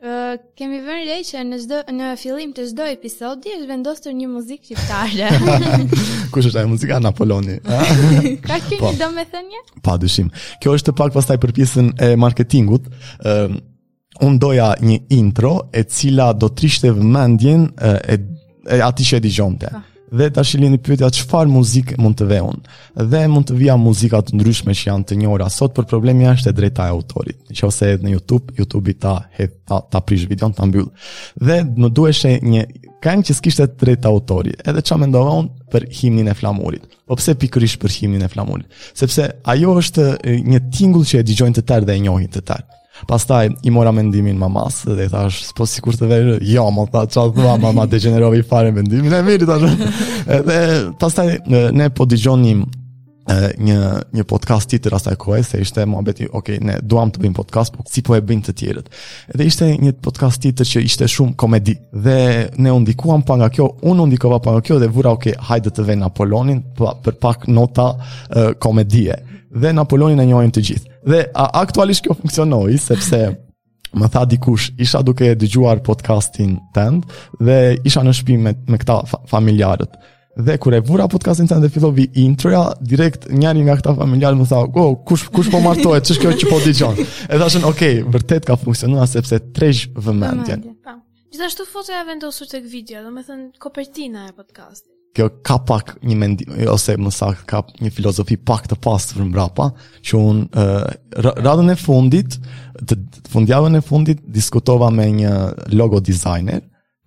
[0.00, 4.28] Uh, kemi vënë re që në çdo në fillim të çdo episodi është vendosur një
[4.32, 5.80] muzikë shqiptare.
[6.32, 7.58] Kush është ai muzika Napoloni?
[8.48, 8.94] Ka kë po.
[8.94, 9.60] një domethënie?
[9.84, 10.30] Pa dyshim.
[10.62, 12.88] Kjo është të pak pastaj për pjesën e marketingut.
[13.20, 13.58] ë uh,
[14.20, 18.16] Un doja një intro e cila do të trishte vëmendjen e, e,
[18.76, 19.70] e atij që e dëgjonte.
[19.70, 22.60] Uh, po dhe ta shilin i pyetja çfarë muzikë mund të vëon.
[23.12, 26.50] Dhe mund të vija muzika të ndryshme që janë të njëjta sot, por problemi është
[26.52, 27.38] e drejta e autorit.
[27.56, 29.14] që ose edhe në YouTube, YouTube-i ta
[29.68, 30.88] ta, ta prish videon ta mbyll.
[31.46, 32.64] Dhe më duhesh një
[33.04, 34.52] këngë që s'kishte të drejtë autori.
[34.68, 36.84] Edhe çfarë mendova unë për himnin e flamurit.
[37.06, 38.66] Po pse pikërisht për himnin e flamurit?
[38.94, 40.10] Sepse ajo është
[40.50, 42.79] një tingull që e dëgjojnë të tërë dhe e njohin të tërë.
[43.06, 47.04] Pastaj i mora mendimin mamas dhe i thash, po sikur të vesh, jo, më tha,
[47.12, 50.04] çfarë thua mama, degenerovi fare mendimin e mirë tash.
[50.38, 50.58] Edhe
[51.00, 52.64] pastaj ne po dëgjonim
[53.60, 53.76] një
[54.16, 55.16] një podcast ti të rastaj
[55.46, 58.42] se ishte muhabeti, bëti ok ne duam të bëjmë podcast po si po e bëjnë
[58.48, 58.88] të tjerët
[59.34, 63.36] edhe ishte një podcast ti të që ishte shumë komedi dhe ne u ndikuam pa
[63.40, 66.62] nga kjo un u ndikova pa nga kjo dhe vura ok hajde të vëna Napoleonin
[66.78, 69.14] pa për pak nota uh, komedie
[69.50, 73.22] dhe Napoleonin e njohim të gjithë dhe a, aktualisht kjo funksionoi sepse
[73.90, 77.08] Më tha dikush, isha duke dëgjuar podcastin tënd
[77.42, 79.96] dhe isha në shtëpi me, me këta fa familjarët
[80.46, 84.46] dhe kur e vura podcastin tani dhe fillovi introja direkt njëri nga këta familjar më
[84.50, 87.82] tha oh kush kush po martohet ç'është kjo që po dëgjon e thashën ok
[88.14, 90.96] vërtet ka funksionuar sepse trejë vëmendjen po.
[91.32, 96.16] gjithashtu fotoja vendosur tek video do të thënë kopertina e podcastit kjo ka pak një
[96.18, 99.70] mendim ose më saktë ka një filozofi pak të pastër mbrapa
[100.06, 100.86] që un uh,
[101.18, 102.36] radhën e fundit
[102.80, 103.00] të
[103.32, 105.34] fundjavën e fundit diskutova me një
[105.76, 106.62] logo designer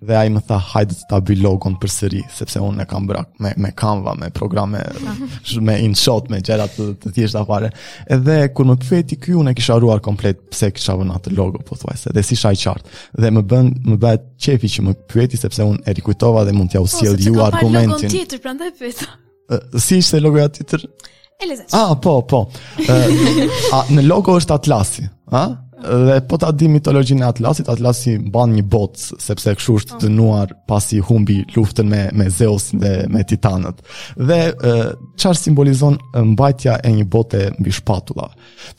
[0.08, 3.32] dhe ai më tha hajde të ta bëj logon përsëri sepse unë e kam brak
[3.44, 4.82] me me Canva me programe
[5.70, 7.70] me InShot me gjëra të, të thjeshta fare.
[8.14, 12.14] Edhe kur më pyeti ky unë kisha ruar komplet pse kisha vënë atë logo pothuajse.
[12.16, 13.02] Dhe si shaj qartë.
[13.24, 16.74] Dhe më bën më bëhet qefi që më pyeti sepse unë e rikujtova dhe mund
[16.74, 18.08] t'ja u po, sjell ju argumentin.
[18.08, 19.10] Po, tjetër prandaj pyeta.
[19.84, 20.88] Si ishte logoja tjetër?
[21.44, 21.74] Elezat.
[21.76, 22.44] Ah, po, po.
[22.84, 23.30] Uh,
[23.76, 25.48] a, në logo është Atlasi, a?
[25.84, 30.02] dhe po ta di mitologjinë e Atlasit, Atlasi mban një bot sepse kështu është oh.
[30.04, 33.82] dënuar pasi humbi luftën me me Zeus dhe me Titanët.
[34.18, 34.40] Dhe
[35.20, 35.98] çfarë simbolizon
[36.34, 38.30] mbajtja e një bote mbi shpatulla?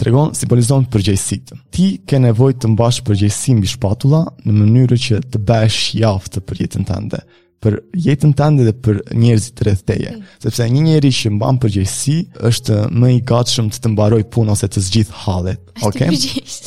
[0.01, 1.61] Tregon simbolizon përgjegjësitë.
[1.75, 6.65] Ti ke nevojë të mbash përgjegjësi mbi shpatulla në mënyrë që të bësh jaftë për
[6.65, 7.23] jetën tënde
[7.65, 10.13] për jetën tënde dhe për njerëzit rreth teje.
[10.19, 10.27] Mm.
[10.45, 12.17] Sepse një njerëz që mban përgjegjësi
[12.51, 15.65] është më i gatshëm të të mbaroj punën ose të zgjidh hallet.
[15.89, 16.13] Okay?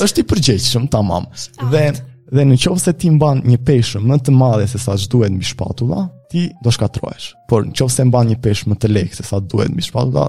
[0.03, 1.29] Është i përgjegjshëm tamam.
[1.33, 1.67] Shtat.
[1.71, 1.87] Dhe
[2.27, 6.41] dhe nëse ti mban një peshë më të madhe se sa duhet mbi shpatulla, ti
[6.63, 7.29] do shkatrohesh.
[7.47, 10.25] Por nëse mban një peshë më të lehtë se sa duhet mbi shpatulla,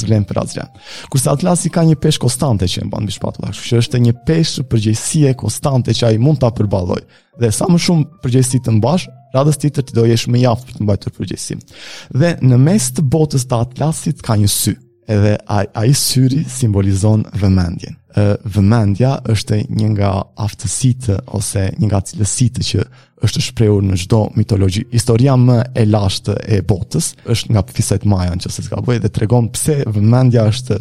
[0.00, 0.64] zvlen për azhja.
[1.12, 4.66] Kurse Atlasi ka një peshë konstante që mban mbi shpatulla, kështu që është një peshë
[4.74, 7.04] përgjegjësie konstante që ai mund ta përballoj.
[7.38, 10.78] Dhe sa më shumë përgjegjësi të mbash, radhës tjetër ti do jesh më jaft për
[10.78, 11.78] të mbajtur përgjegjësinë.
[12.22, 14.76] Dhe në mes të botës të Atlasit ka një sy,
[15.12, 17.98] edhe ai ai syri simbolizon vëmendjen.
[18.16, 18.24] Ë
[18.56, 20.12] vëmendja është një nga
[20.46, 22.86] aftësitë ose një nga cilësitë që
[23.26, 24.84] është shprehur në çdo mitologji.
[24.92, 29.12] Historia më e lashtë e botës është nga fiset Maja, që se ka bëjë dhe
[29.18, 30.80] tregon pse vëmendja është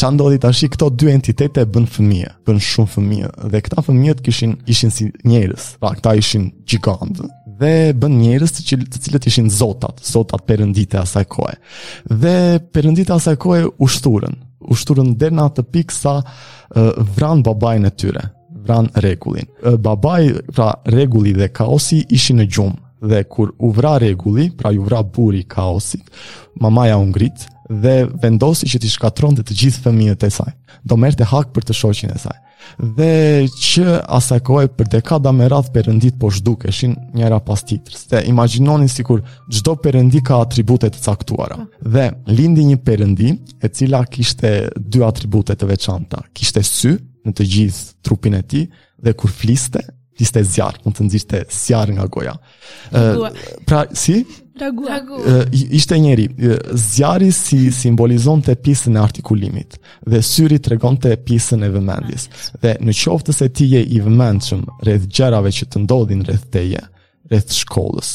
[0.00, 4.56] ç'a ndodhi tash këto dy entitete bën fëmijë, bën shumë fëmijë dhe këta fëmijët kishin
[4.70, 5.72] ishin si njerëz.
[5.82, 7.20] Pra, këta ishin gjigant
[7.60, 11.56] dhe bën njerëz të cilët të cilët ishin zotat, zotat perëndite asaj kohe.
[12.10, 12.36] Dhe
[12.72, 16.16] perëndita asaj kohe u shturën, u shturën deri në atë pikë sa
[17.16, 18.22] vran babain e tyre,
[18.64, 19.50] vran rregullin.
[19.82, 24.82] Babai, pra rregulli dhe kaosi ishin në gjumë dhe kur u vra regulli, pra ju
[24.82, 26.02] vra buri kaosit,
[26.60, 30.54] mamaja u ngrit dhe vendosi që t'i shkatron dhe të gjithë fëmijët e saj.
[30.84, 32.38] Do merë të hak për të shoqin e saj.
[32.98, 33.12] Dhe
[33.62, 33.84] që
[34.18, 38.02] asaj kohë për dekada me radhë përëndit po shduke, shin njëra pas titrës.
[38.10, 39.22] Dhe imaginoni si kur
[39.54, 41.60] gjdo përëndi ka atributet caktuara.
[41.80, 43.30] Dhe lindi një përëndi
[43.62, 46.24] e cila kishte dy atributet të veçanta.
[46.34, 48.66] Kishte sy në të gjithë trupin e ti
[49.00, 49.86] dhe kur fliste
[50.24, 52.36] ishte zjarë, mund të nxishte zjarë nga goja.
[53.66, 54.24] pra si?
[54.60, 54.88] Ragua.
[54.92, 55.36] Ragua.
[55.56, 56.26] Ishte njëri,
[56.76, 62.26] zjarri si simbolizon të pisën e artikulimit dhe syri të regon të pisën e vëmendis.
[62.62, 66.82] Dhe në qoftë se ti je i vëmendshëm rreth gjerave që të ndodhin rreth teje,
[67.30, 68.12] rreth shkollës,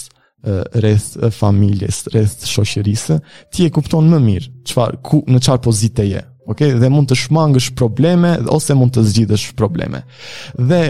[0.84, 3.18] rreth familjes, rreth shoqërisë,
[3.50, 7.16] ti e kupton më mirë çfarë ku në çfarë pozite je Okay, dhe mund të
[7.18, 10.04] shmangësh probleme ose mund të zgjidhësh probleme.
[10.60, 10.82] Dhe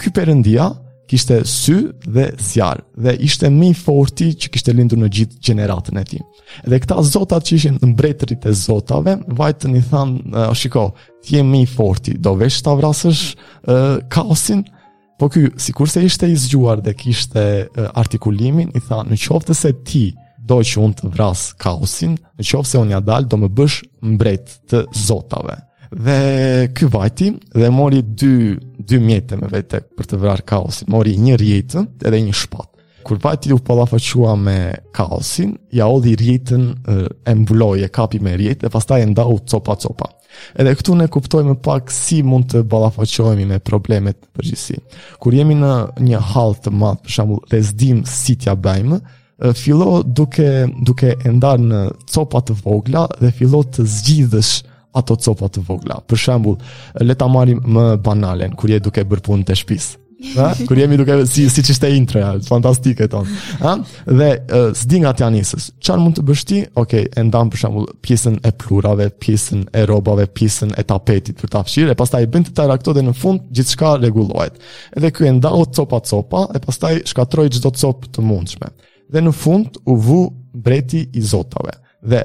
[0.00, 0.70] ky perëndia
[1.10, 1.74] kishte sy
[2.08, 6.22] dhe sjar dhe ishte më i fortë që kishte lindur në gjithë gjeneratën e tij.
[6.64, 10.16] Dhe këta zotat që ishin mbretërit e zotave, vajtën i than,
[10.56, 10.86] shiko,
[11.20, 13.26] ti je më i fortë, do vesh ta vrasësh
[14.12, 14.64] kaosin.
[15.20, 17.44] Po ky, sikurse ishte i zgjuar dhe kishte
[17.92, 20.06] artikulimin, i than, në qoftë se ti
[20.42, 23.78] do që unë të vras kaosin, në qofë se unë ja dalë, do më bësh
[24.14, 25.56] mbret të zotave.
[25.92, 26.18] Dhe
[26.72, 28.34] kë vajti dhe mori dy,
[28.80, 32.68] dy mjetë me vete për të vrar kaosin, mori një rjetë edhe një shpat.
[33.02, 34.56] Kur vajti u palafaqua me
[34.94, 36.66] kaosin, ja odhi rjetën
[37.26, 40.06] e mbuloj e kapi me rjetë dhe pastaj e ndau copa copa.
[40.58, 44.78] Edhe këtu ne kuptojmë pak si mund të balafaqohemi me problemet përgjithësi.
[45.20, 45.74] Kur jemi në
[46.06, 49.02] një hall të madh, për shembull, dhe zdim si tja bëjmë,
[49.54, 54.52] fillo duke duke e ndar në copa të vogla dhe fillo të zgjidhësh
[54.92, 55.98] ato copa të vogla.
[56.06, 56.58] Për shembull,
[57.00, 59.98] le ta marrim më banalen, kur je duke bër punë të shtëpisë.
[60.36, 60.52] Ha?
[60.68, 63.24] Kur jemi duke si siç ishte intro, fantastike ton.
[63.58, 63.72] Ha?
[64.06, 64.28] Dhe
[64.78, 65.64] s'dingat janë nisës.
[65.82, 66.60] Çfarë mund të bësh ti?
[66.68, 71.40] Okej, okay, e ndan për shembull pjesën e plurave, pjesën e rrobave, pjesën e tapetit
[71.42, 74.62] për ta fshirë, e pastaj bën të tëra këto dhe në fund gjithçka rregullohet.
[74.94, 78.70] Edhe ky e ndau copa copa e pastaj shkatroi çdo copë të mundshme
[79.12, 80.18] dhe në fund u vu
[80.54, 81.74] breti i zotave.
[82.02, 82.22] Dhe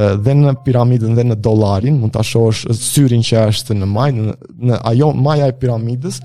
[0.00, 4.34] dhe në piramidën dhe në dollarin mund ta shohësh syrin që është në maj në,
[4.70, 6.20] në ajo maja e piramidës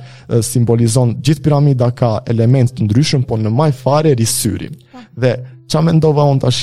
[0.47, 4.69] simbolizon gjithë piramida ka elementë të ndryshëm por në maj fare ri syri
[5.17, 5.33] dhe
[5.73, 6.61] ndova mendova un tash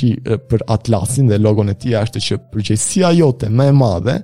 [0.49, 4.17] për Atlasin dhe logon e tij është që përgjegjësia jote më e madhe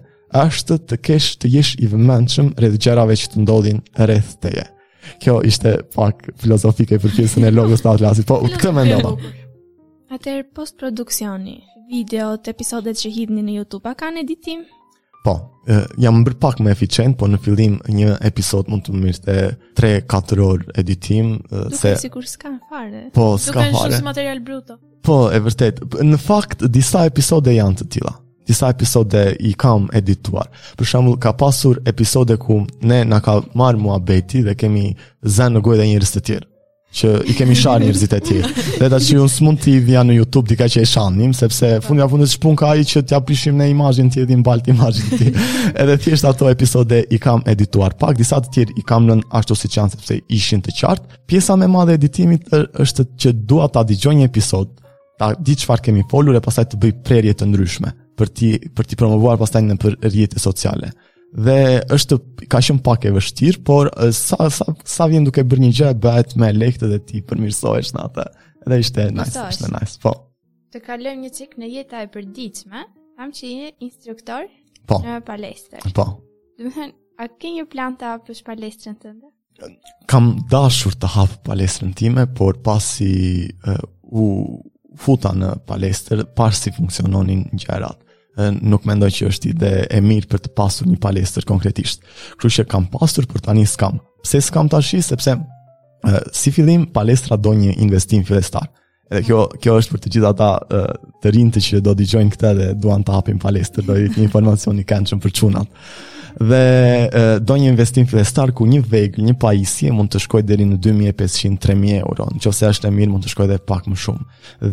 [0.46, 4.68] është të kesh të jesh i vëmendshëm rreth gjërave që të ndodhin rreth teje
[5.20, 9.32] kjo ishte pak filozofike për pjesën e logos të atlasit, po këtë me ndodha.
[10.14, 11.56] Atër post-produksioni,
[11.90, 14.62] videot, episodet që hidni në Youtube, a ka në editim?
[15.24, 15.34] Po,
[16.00, 19.24] jam më bërë pak më eficient, po në fillim një episod mund të më mirë
[19.26, 19.34] të
[20.06, 21.34] 3-4 orë editim.
[21.50, 21.94] Duke se...
[22.04, 23.02] si kur po, s'ka në fare.
[23.18, 23.68] Po, s'ka në fare.
[23.68, 24.78] Duke në shusë material bruto.
[25.08, 25.82] Po, e vërtet.
[26.06, 28.14] Në fakt, disa episode janë të tila
[28.48, 30.48] disa episode i kam edituar.
[30.78, 34.92] Për shembull, ka pasur episode ku ne na ka marr muhabeti dhe kemi
[35.24, 36.48] zënë në gojë të njerëz të tjerë
[36.98, 38.52] që i kemi shanë njërzit e tjerë.
[38.80, 42.06] Dhe ta që unë mund t'i vja në Youtube dika që e shanim, sepse fundja
[42.08, 45.34] fundës shpun ka i që t'ja pishim në imajin t'i edhim baltë imajin t'i.
[45.84, 49.58] Edhe thjesht ato episode i kam edituar pak, disa të tjerë i kam nën ashtu
[49.60, 51.20] si qanë sepse ishin të qartë.
[51.28, 54.72] Pjesa me madhe editimit është që dua ta digjoj një episod,
[55.20, 58.88] ta di që kemi folur e pasaj të bëj prerje të ndryshme për ti për
[58.90, 60.90] ti promovuar pastaj në për rrjetet sociale.
[61.36, 62.18] Dhe është
[62.50, 66.34] ka shumë pak e vështirë, por sa sa sa vjen duke bërë një gjë bëhet
[66.40, 68.26] më lehtë dhe ti përmirësohesh në atë.
[68.68, 69.98] Dhe ishte nice, ishte nice.
[70.02, 70.14] Po.
[70.72, 72.86] Të kalojmë një çik në jeta e përditshme.
[73.18, 74.46] Tam që je instruktor
[74.88, 75.00] po.
[75.04, 75.84] në palestër.
[75.96, 76.06] Po.
[76.58, 79.32] Do të thënë, a ke një plan të hapësh palestrën tënde?
[80.08, 83.80] Kam dashur të hap palestrën time, por pasi uh,
[84.14, 84.60] u
[85.02, 88.04] futa në palestër, pasi si funksiononin gjërat
[88.64, 92.04] nuk mendoj që është ide e mirë për të pasur një palestër konkretisht.
[92.38, 93.98] Kështu që kam pasur për tani skam.
[94.24, 95.00] Pse skam tashi?
[95.04, 95.34] Sepse
[96.34, 98.68] si fillim palestra do një investim fillestar.
[99.08, 100.50] Edhe kjo kjo është për të gjithë ata
[101.24, 104.84] të rinjtë që do dëgjojnë këtë dhe duan të hapin palestër, do i kemi informacioni
[104.86, 105.78] kanë shumë për çunat
[106.38, 107.08] dhe
[107.42, 111.98] do një investim fillestar ku një vegël, një pajisje mund të shkojë deri në 2500-3000
[111.98, 112.28] euro.
[112.36, 114.24] Nëse është e mirë mund të shkojë edhe pak më shumë.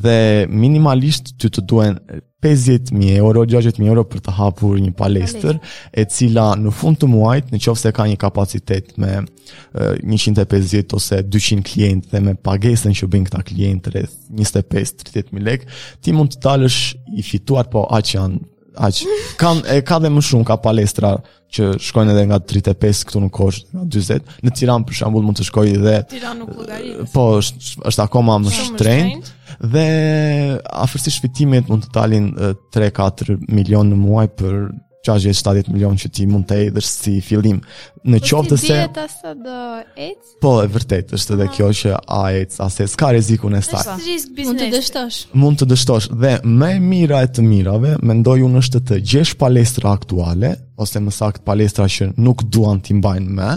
[0.06, 0.18] Dhe
[0.52, 1.98] minimalisht ty të duhen
[2.46, 5.58] 50000 euro, 60000 euro për të hapur një palestër
[5.90, 11.66] e cila në fund të muajit, nëse ka një kapacitet me uh, 150 ose 200
[11.66, 15.72] klientë dhe me pagesën që bëjnë këta klientë rreth 25-30000 lekë,
[16.06, 16.84] ti mund të dalësh
[17.18, 18.98] i fituar po aq janë Aq,
[19.40, 21.14] kanë e ka dhe më shumë ka palestra
[21.56, 24.34] që shkojnë edhe nga 35 këtu në kosh, nga 20.
[24.46, 25.96] Në Tiran për shambull mund të shkoj dhe...
[26.12, 27.02] Tiran nuk lëgarit.
[27.14, 29.34] Po, është, është akoma më shtrejnë.
[29.72, 29.86] Dhe
[30.84, 32.32] afërsi shpitimit mund të talin
[32.76, 34.58] 3-4 milion në muaj për
[35.06, 37.60] qashtë gjithë 70 milion që ti mund të edhër si fillim.
[38.06, 38.78] Në po qoftë si se...
[38.78, 39.58] Po si dhjetë asë dhe
[40.10, 40.34] ecë?
[40.44, 43.82] Po, e vërtet, është edhe kjo që a ecë, asë e s'ka reziku në staj.
[43.82, 44.50] Êshtë risk biznes.
[44.50, 45.20] Mund të dështosh.
[45.46, 46.10] Mund të dështosh.
[46.22, 51.14] Dhe me mira e të mirave, mendoj unë është të gjesh palestra aktuale, ose më
[51.16, 53.54] sakt palestra që nuk duan t'i mbajnë me,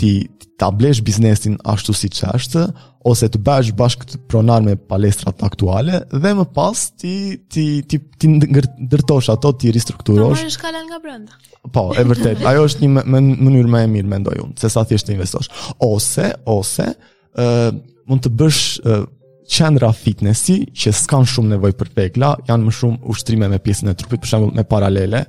[0.00, 0.14] ti
[0.60, 2.68] ta blesh biznesin ashtu si që është,
[3.06, 8.28] ose të bash të pronar me palestrat aktuale dhe më pas ti ti ti ti
[8.28, 10.42] ndërtosh ato ti ristrukturosh.
[10.44, 11.32] Po është kalan nga brenda.
[11.72, 12.42] Po, e vërtet.
[12.48, 15.48] Ajo është një mënyrë më e mirë mendoj unë, se sa thjesht të investosh.
[15.86, 19.06] Ose ose ë uh, mund të bësh uh,
[19.50, 23.96] qendra fitnessi që s'kan shumë nevojë për tekla, janë më shumë ushtrime me pjesën e
[23.98, 25.24] trupit, për shembull me paralele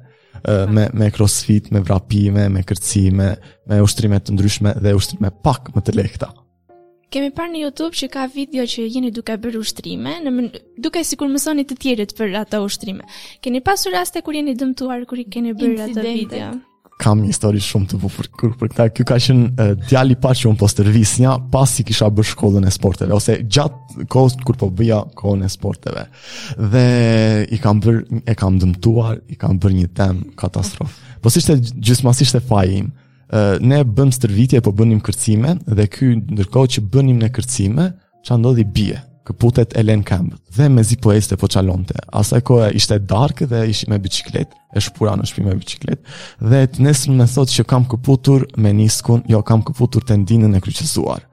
[0.74, 3.28] me me crossfit, me vrapime, me kërcime,
[3.70, 6.30] me ushtrime të ndryshme dhe ushtrime pak më të lehta.
[7.12, 10.44] Kemi parë në YouTube që ka video që jeni duke bërë ushtrime, në më,
[10.80, 13.04] duke si kur mësoni të tjerit për ato ushtrime.
[13.44, 16.00] Keni pasur raste kur jeni dëmtuar, kur i keni bërë Incidente.
[16.00, 16.52] ato video?
[17.04, 18.86] Kam një histori shumë të bufur kur për këta.
[18.96, 22.32] Kjo ka qënë uh, djali pa që unë po stërvis një, pas i kisha bërë
[22.32, 26.06] shkollën e sporteve, ose gjatë kohës kur po bëja kohën e sporteve.
[26.62, 26.86] Dhe
[27.44, 31.10] i kam bërë, e kam dëmtuar, i kam bërë një tem katastrofë.
[31.22, 32.94] Po si shte gjysma, si shte fajim
[33.62, 37.86] ne bëm stërvitje po bënim kërcime dhe ky ndërkohë që bënim ne kërcime
[38.28, 40.02] ça ndodhi bie këputet e lën
[40.58, 44.80] dhe me zi poeste po çalonte asaj kohë ishte dark dhe ishim me biciklet, e
[44.80, 46.00] shpura në shpinë me biciklet,
[46.42, 51.30] dhe nesën më thotë që kam këputur meniskun jo kam këputur tendinën e kryqëzuar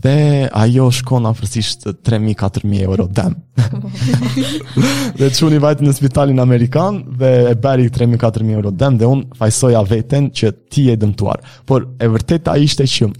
[0.00, 3.34] dhe ajo shkon afërsisht 3000-4000 euro dëm.
[5.20, 9.10] dhe që unë i vajtë në spitalin Amerikan dhe e beri 3000-4000 euro dëm dhe
[9.14, 11.40] unë fajsoja veten që ti e dëmtuar.
[11.66, 13.10] Por e vërteta ishte që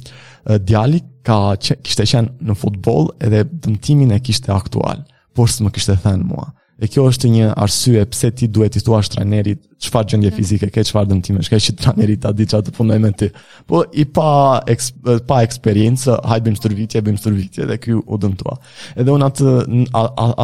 [0.62, 5.73] djali ka që, kishte qenë në futbol edhe dëmtimin e kishte aktual, por së më
[5.79, 6.51] kishte thënë mua.
[6.77, 10.37] E kjo është një arsye pse ti duhet i thuash trajnerit çfarë gjendje mm.
[10.37, 13.31] fizike ke, çfarë dëmtime ke, që trajneri ta di çfarë të punoj me ti.
[13.71, 14.27] Po i pa
[14.75, 14.99] eksp,
[15.31, 18.59] pa eksperiencë, hajde bim stërvitje, bim stërvitje dhe kjo u dëmtua.
[19.01, 19.57] Edhe unë atë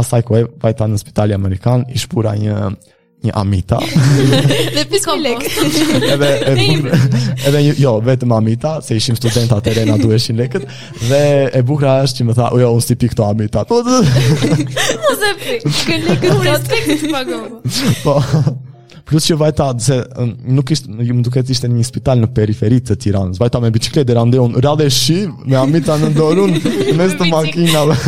[0.01, 2.57] asaj kohë vajta në spitalin amerikan, i shpura një
[3.26, 3.78] një amita.
[4.76, 5.44] dhe pisko lek.
[6.12, 6.98] edhe e bukra,
[7.48, 10.66] edhe jo, vetëm amita, se ishim studenta të rena duheshin lekët,
[11.08, 13.64] dhe e bukra është që më tha, ujo, unë si pik amita.
[13.72, 14.00] Po dhe...
[15.04, 17.40] Mu se pik, kënë lekët të
[18.02, 18.16] Po,
[19.06, 22.88] plus që vajta, se um, nuk ishtë, ju më duket ishte një spital në periferit
[22.90, 26.56] të tiranës, vajta me biciklet dhe rande unë, rade shi, me amita në dorun,
[26.98, 27.98] mes të makinave.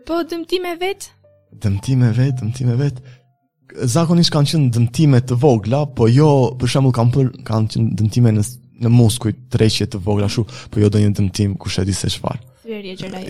[0.07, 1.09] po dëmtime vet?
[1.62, 2.98] Dëmtime vet, dëmtime vet.
[3.88, 6.26] Zakonisht kanë qenë dëmtime të vogla, po jo,
[6.61, 8.44] për shembull kanë për, kanë qenë dëmtime në
[8.76, 12.42] në muskuj treqje të vogla shu, po jo do një dëmtim kush e se çfarë.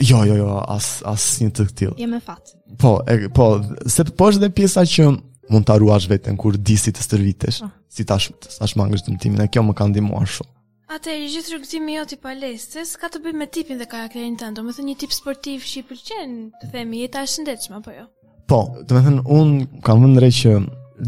[0.02, 1.92] Jo, jo, jo, as as një të këtil
[2.24, 2.50] fat.
[2.80, 3.44] Po, e, po,
[3.86, 7.70] se po është dhe pjesa që mund ta ruash veten kur disi të stërvitesh, oh.
[7.92, 10.50] si tash tash mangësh dëmtimin, e kjo më ka ndihmuar shumë.
[10.86, 14.54] Atë i gjithë rrugëtimi jot i palestres ka të bëjë me tipin dhe karakterin tënd.
[14.60, 18.04] Domethënë një tip sportiv, që i pëlqen të themi jeta e shëndetshme, apo jo?
[18.46, 19.50] Po, domethënë un
[19.86, 20.52] kam vënë re që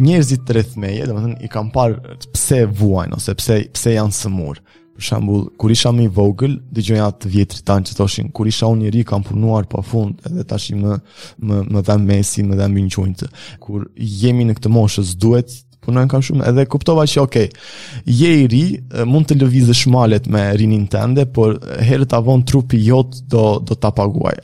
[0.02, 4.66] njerëzit të rrethmeje, domethënë i kam parë pse vuajnë, ose pse pse janë sëmurë.
[4.98, 8.66] Për shembull, kur isha më i vogël, dëgjoja të vjetrit tanë që thoshin kur isha
[8.74, 10.98] unë i ri kam punuar pafund edhe tash më
[11.46, 13.30] më më dha mesi, më dha në
[13.62, 15.54] Kur jemi në këtë moshë duhet
[15.88, 17.48] punojnë kam shumë edhe kuptova që okay
[18.05, 18.62] je i ri
[19.09, 23.77] mund të lëvizësh malet me rinin tënde por herë ta von trupi jot do do
[23.81, 24.35] ta paguaj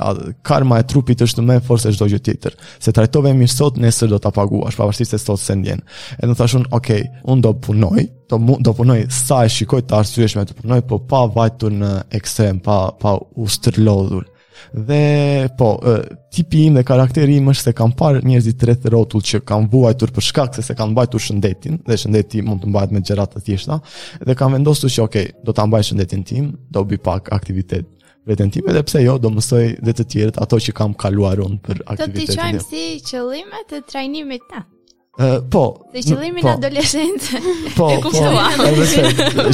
[0.47, 4.15] karma e trupit është më forse se çdo gjë tjetër se trajtove mirë sot nesër
[4.15, 5.85] do ta paguash pavarësisht se sot se ndjen
[6.23, 10.59] edhe thashun okay un do punoj do do punoj sa e shikoj të arsyeshme të
[10.63, 14.31] punoj po pa vajtur në ekstrem pa pa ustrlodhur
[14.71, 18.87] Dhe po, e, tipi im dhe karakteri im është se kam parë njerëzit të rreth
[18.91, 22.71] rrotull që kam vuajtur për shkak se se kanë mbajtur shëndetin, dhe shëndeti mund të
[22.73, 23.81] mbahet me gjëra të thjeshta,
[24.29, 27.89] dhe kam vendosur që okay, do ta mbaj shëndetin tim, do bëj pak aktivitet
[28.27, 31.61] veten time, dhe pse jo, do mësoj dhe të tjerët ato që kam kaluar unë
[31.67, 32.15] për aktivitetin.
[32.15, 34.65] Do t'i qajmë si qëllimet e trajnimit të
[35.15, 35.15] po.
[35.15, 35.41] po.
[35.49, 35.81] po, po.
[36.03, 37.39] Se qëllimi në adoleshente.
[37.77, 38.13] Po, Po,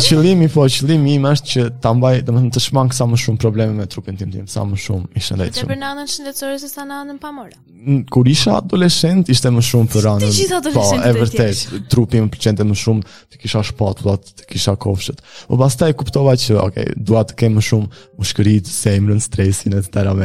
[0.02, 3.74] qëllimi po, qëllimi im është që ta mbaj, domethënë të shmang sa më shumë probleme
[3.76, 5.68] me trupin tim tim, sa më shumë i shëndetshëm.
[5.68, 7.52] Për nanën shëndetësore se sa nanën pamore.
[8.12, 10.30] Kur isha adoleshent, ishte më shumë për anën.
[10.30, 11.02] Të gjithë adoleshentët.
[11.02, 15.20] Po, e vërtet, trupi më pëlqente më shumë, të kisha shpatulla, të kisha kofshët.
[15.50, 19.82] Po pastaj kuptova që, okay, dua të kem më shumë ushqëri, se themrën, stresin e
[19.82, 20.16] më tëra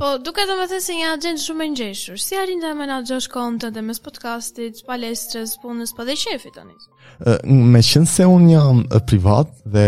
[0.00, 3.26] Po, duke të më thënë se një agent shumë e ngjeshur, si arrin të menaxhosh
[3.34, 6.72] kontën dhe mes podcastit, palestrës, punës, pa po dhe shefit tani?
[6.72, 7.66] njështë?
[7.74, 9.84] me qënë se un jam privat dhe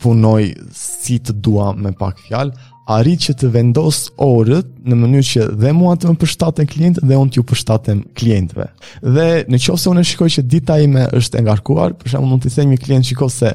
[0.00, 0.40] punoj
[0.80, 2.56] si të dua me pak fjalë,
[2.90, 7.16] arrit që të vendos orët në mënyrë që dhe mua të më përshtatem klientë dhe
[7.20, 8.66] unë t'ju përshtatem klientëve.
[9.00, 12.52] Dhe në qofë se unë shikoj që dita ime është engarkuar, për shumë mund t'i
[12.52, 13.54] thejmë një klient shikoj se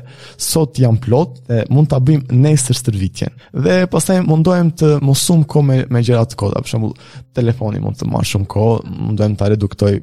[0.50, 3.36] sot jam plot dhe mund t'a bim nesër stërvitjen.
[3.54, 6.94] Dhe pasaj mundohem të mosum ko me, me gjerat kota, për shumë
[7.38, 10.00] telefoni mund të marë shumë ko, mundohem t'a reduktoj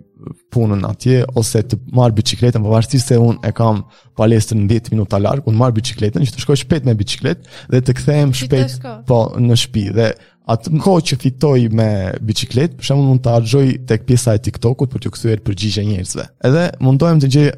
[0.53, 3.83] punën atje ose të marr biçikletën pavarësisht po se un e kam
[4.19, 7.97] palestrën 10 minuta larg, un marr biçikletën që të shkoj shpejt me biçikletë dhe të
[7.99, 10.09] kthehem shpejt po në shtëpi dhe
[10.55, 11.89] atë kohë që fitoj me
[12.27, 16.27] biçikletë, për shembull mund të harxoj tek pjesa e TikTokut për të kthyer përgjigje njerëzve.
[16.47, 17.49] Edhe mundohem të gjej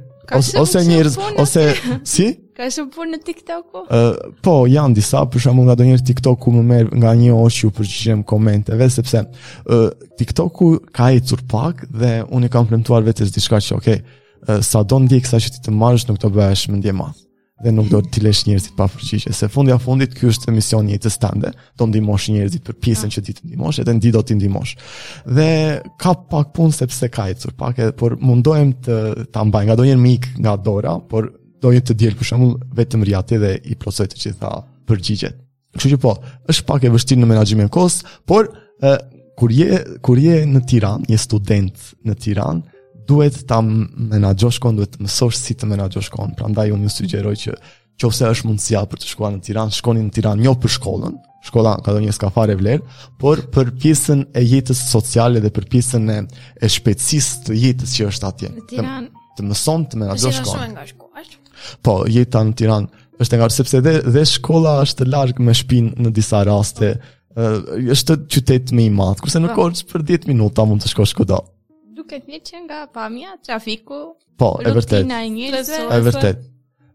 [0.63, 1.67] ose njerëz ose
[2.09, 3.83] si Ka shumë punë në TikTok-u?
[3.87, 7.61] Uh, po, janë disa, për shumë nga do njërë TikTok-u më merë nga një oqë
[7.61, 9.85] ju për që komenteve, sepse uh,
[10.19, 14.01] TikTok-u ka e cur pak dhe unë i kam premtuar vetës diçka dishka që, okej,
[14.03, 14.19] okay,
[14.49, 17.27] uh, sa do në kësa që ti të marrës nuk të bëhesh më ndje mathë
[17.63, 19.33] dhe nuk do t'i të lesh njerëzit pa përgjigje.
[19.35, 23.11] Se fundi i fundit ky është emisioni i të stande, do ndihmosh njerëzit për pjesën
[23.15, 24.77] që ti të ndihmosh, edhe ndi do t'i ndihmosh.
[25.27, 25.49] Dhe
[25.99, 29.01] ka pak punë sepse ka ecur, pak por mundohem të
[29.35, 29.67] ta mbaj.
[29.73, 31.27] Nga donjë mik nga dora, por
[31.63, 34.53] dojnë të djelë për shumë vetëm rjatë dhe i prosojtë të i tha
[34.89, 35.39] përgjigjet.
[35.77, 36.15] Kështu që po,
[36.51, 38.49] është pak e vështirë në menagjimin në kohës, por
[39.39, 44.97] kur je kur je në Tiranë, je student në Tiranë, duhet ta menaxhosh kohën, duhet
[44.97, 46.35] të mësosh si të menaxhosh kohën.
[46.39, 50.13] Prandaj unë ju sugjeroj që ose është mundësia për të shkuar në Tiranë, shkoni në
[50.19, 51.17] Tiranë jo për shkollën,
[51.49, 56.11] shkolla ka do një skafare vlerë, por për pjesën e jetës sociale dhe për pjesën
[56.17, 56.23] e
[56.67, 58.53] e shpejtësisë të jetës që është atje.
[58.55, 58.89] Në të,
[59.39, 60.99] të mëson të menaxhosh kohën.
[61.83, 62.89] Po, jeta në Tiran
[63.21, 66.97] është nga sepse dhe, dhe shkolla është larg me shpin në disa raste.
[67.39, 67.57] uh,
[67.95, 69.61] është qytet më i madh, kurse në po.
[69.61, 71.37] Korçë për 10 minuta mund të shkosh kudo.
[71.95, 73.99] Duket një që nga pamja, trafiku.
[74.39, 75.07] Po, e vërtet.
[75.61, 76.41] Është e vërtet.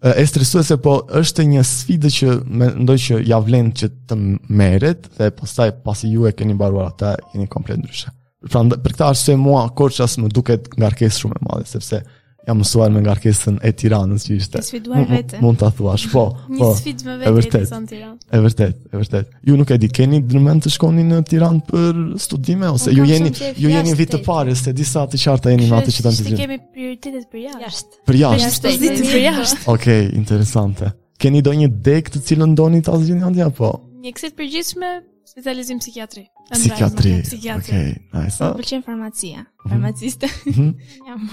[0.09, 4.17] Është stresuese, po është një sfidë që mendoj që javlen vlen që të
[4.59, 8.11] merret dhe pastaj pasi ju e keni mbaruar atë, jeni komplet ndryshe.
[8.51, 12.01] Pra për këtë arsye mua asë më duket rkes shumë e madhe sepse
[12.47, 14.59] jam mësuar me nga e Tiranës që ishte.
[14.61, 15.41] Ke sfiduar veten.
[15.43, 16.23] Mund ta thuash, po.
[16.51, 18.17] Një po, sfidë me veten në Tiranë.
[18.33, 19.29] E vërtet, e vërtet.
[19.47, 23.31] Ju nuk e di keni ndërmend të shkoni në Tiranë për studime ose ju jeni
[23.33, 26.27] ju jeni vit të parë se disa të qarta jeni me atë që tani.
[26.27, 28.03] Ne kemi prioritetet për jashtë.
[28.11, 28.51] Për jashtë.
[28.67, 29.07] Për jashtë.
[29.13, 29.63] Për jashtë.
[29.75, 30.91] Okej, interesante.
[31.23, 33.75] Keni ndonjë degë të cilën doni të asgjë ndonjë apo?
[34.03, 34.95] Një eksit përgjithshme
[35.35, 36.31] Specializim psikiatri.
[36.49, 37.23] psikiatri.
[37.57, 37.87] Okej.
[38.13, 38.43] Nice.
[38.43, 39.39] Më pëlqen farmacia.
[39.39, 39.69] Mm.
[39.71, 40.27] Farmaciste.
[40.45, 40.67] Mhm.
[41.07, 41.23] Jam.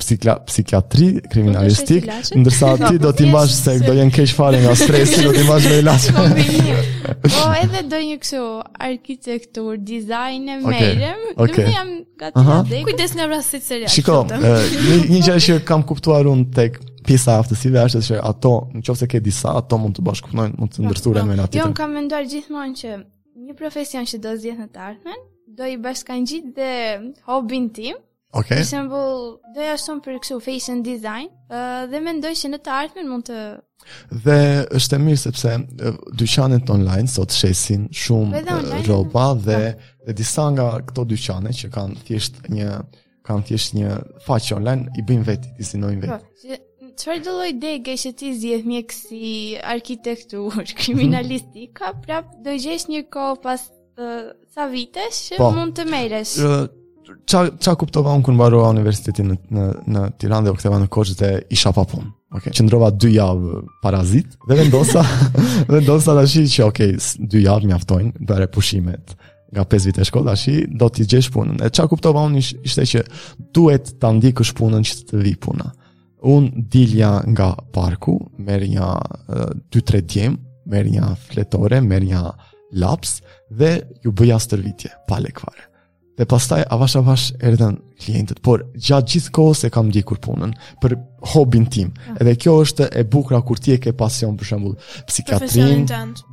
[0.00, 2.08] psikiatri, kriminalistik,
[2.40, 5.68] ndërsa ti do të mbash se do jenë keq fare nga stresi, do të mbash
[5.70, 6.08] me ilaç.
[6.14, 8.42] Po, po edhe do një kështu
[8.90, 12.84] arkitektur, dizajn e merrem, do jam gati të dej.
[12.90, 13.94] Kujdes në rastin serioz.
[13.94, 19.08] Shikoj, një gjë që kam kuptuar unë tek pjesa e aftësive është se ato, nëse
[19.10, 21.58] ke disa, ato mund të bashkëpunojnë, mund të ndërtojnë me anë tjetër.
[21.60, 22.94] Jo, jo, jo kam menduar gjithmonë që
[23.48, 25.22] një profesion që do të zgjidhet në të ardhmen,
[25.58, 26.70] do i bashkangjit dhe
[27.28, 27.98] hobin tim.
[27.98, 28.44] Okej.
[28.44, 28.62] Okay.
[28.62, 32.72] Për shembull, doja ja shon për këso fashion design, ëh dhe mendoj që në të
[32.80, 33.42] ardhmen mund të
[34.24, 34.38] Dhe
[34.78, 35.50] është e mirë sepse
[36.20, 38.40] dyqanet online sot shesin shumë
[38.86, 39.58] rroba dhe,
[40.06, 42.78] dhe disa nga këto dyqane që kanë thjesht një
[43.28, 43.92] kanë thjesht një
[44.24, 46.16] faqe online i bëjnë vetë, i sinojnë vetë.
[46.16, 46.62] Po,
[47.02, 49.32] Qërë do lloj ide ke se ti zgjedh mjeksi,
[49.64, 53.66] arkitektur, kriminalistika, prap do gjesh një kohë pas
[53.98, 54.10] të,
[54.54, 56.36] sa vitesh që po, mund të merresh.
[56.38, 56.64] Ë
[57.28, 60.86] ça ça kuptova unë kur mbarova universitetin në në në Tiranë dhe u ktheva në
[60.94, 62.08] Kosovë dhe isha pa punë.
[62.34, 62.54] Okay.
[62.56, 65.02] Qëndrova dy javë parazit dhe vendosa
[65.74, 69.12] vendosa tash që okay, dy javë mjaftojnë dhe repushimet
[69.54, 71.60] nga 5 vite shkolla tash do t'i gjesh punën.
[71.60, 73.04] E çka kuptova unë ishte që
[73.54, 75.74] duhet ta ndjekësh punën që të vi puna.
[76.24, 78.86] Unë dilja nga parku, merr një
[79.74, 80.40] 2-3 djemë,
[80.72, 82.22] merë një fletore, merr një
[82.80, 83.18] laps,
[83.52, 85.66] dhe ju bëja stërvitje, pale kvare.
[86.14, 90.94] Dhe pastaj, avash avash, erdhën klientët, por gjatë gjithë kohës e kam dikur punën, për
[91.34, 91.90] hobin tim.
[91.98, 92.14] Ja.
[92.14, 92.18] Ah.
[92.22, 94.76] Edhe kjo është e bukra kur ti e ke pasion, për shembul,
[95.10, 95.84] psikiatrin,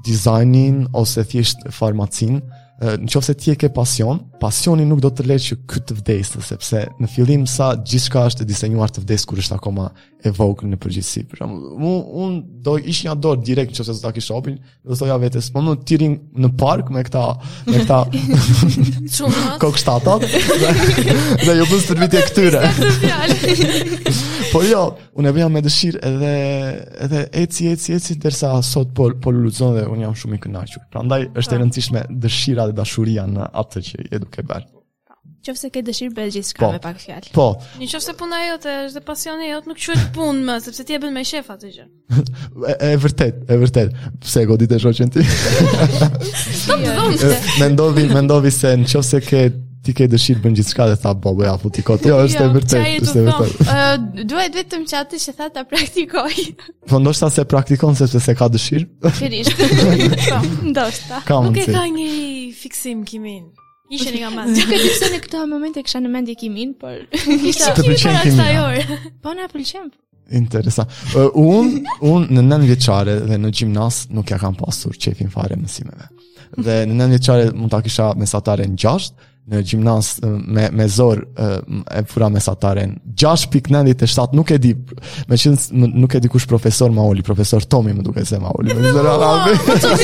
[0.08, 2.40] dizajnin, ose thjesht farmacin
[2.82, 6.84] në qofë se ti ke pasion, pasioni nuk do të leqë që këtë vdesë, sepse
[7.02, 9.90] në fillim sa gjithë shka është disenjuar të vdesë kur është akoma
[10.22, 11.24] e vogë në përgjithësi.
[11.32, 11.72] Për unë
[12.22, 12.34] un,
[12.66, 15.64] do ishë një dorë direkt në qofë se zda kisha opin, dhe thoja vetës, më
[15.70, 17.24] të tirin në park me këta,
[17.70, 18.02] me këta
[19.62, 21.16] kokë shtatat, dhe,
[21.46, 22.66] dhe ju bëzë tërbiti e këtyre.
[24.54, 24.84] po jo,
[25.22, 26.34] unë e bëja me dëshirë edhe,
[27.08, 30.86] edhe eci, eci, eci, dërsa sot po, po lulluzon dhe unë jam shumë i kënaqur.
[30.94, 34.70] Prandaj është e rëndësishme dëshira edhe dashuria në atë që e do ke bërë.
[35.42, 37.32] Qoftë se ke dëshirë bëj gjithçka po, me pak fjalë.
[37.34, 37.48] Po.
[37.82, 40.98] Një qoftë se puna jote është dhe pasioni jote nuk quhet punë më, sepse ti
[40.98, 41.88] e bën me shef atë gjë.
[42.18, 43.98] Është vërtet, është vërtet.
[44.28, 45.26] Pse goditë shoqën ti?
[46.62, 47.32] Stop zonë.
[47.64, 49.44] Mendovi, mendovi se në qoftë se ke
[49.82, 52.04] ti ke dëshirë bën gjithçka dhe tha baba ja futi kot.
[52.06, 53.66] Jo, është e jo, vërtetë, është e vërtetë.
[54.22, 56.36] Ë, duhet vetëm që atë që tha ta praktikoj.
[56.92, 58.86] Po ndoshta se praktikon sepse se ka dëshirë.
[59.18, 59.64] Fërisht.
[60.28, 61.24] Po, ndoshta.
[61.48, 62.10] Nuk e ka një
[62.62, 63.50] fiksim kimin.
[63.92, 64.54] Ishte nga mas.
[64.56, 67.02] Duke qenë në këtë moment e kisha në mendje kimin, por
[67.48, 68.96] kisha të pëlqen kimin.
[69.26, 69.90] Po na pëlqen.
[70.32, 70.88] Interesant.
[71.36, 71.74] un,
[72.08, 76.06] un në nën vjeçare dhe në gjimnaz nuk ja kam pasur çefin fare mësimeve.
[76.64, 79.10] Dhe në nën vjeçare mund ta kisha mesatare 6,
[79.50, 84.74] në gjimnaz me me zor e fura me 6.97, nuk e di
[85.32, 85.36] me
[85.74, 89.88] nuk e di kush profesor Maoli profesor Tomi më duket se Maoli më duket se
[89.90, 90.04] Maoli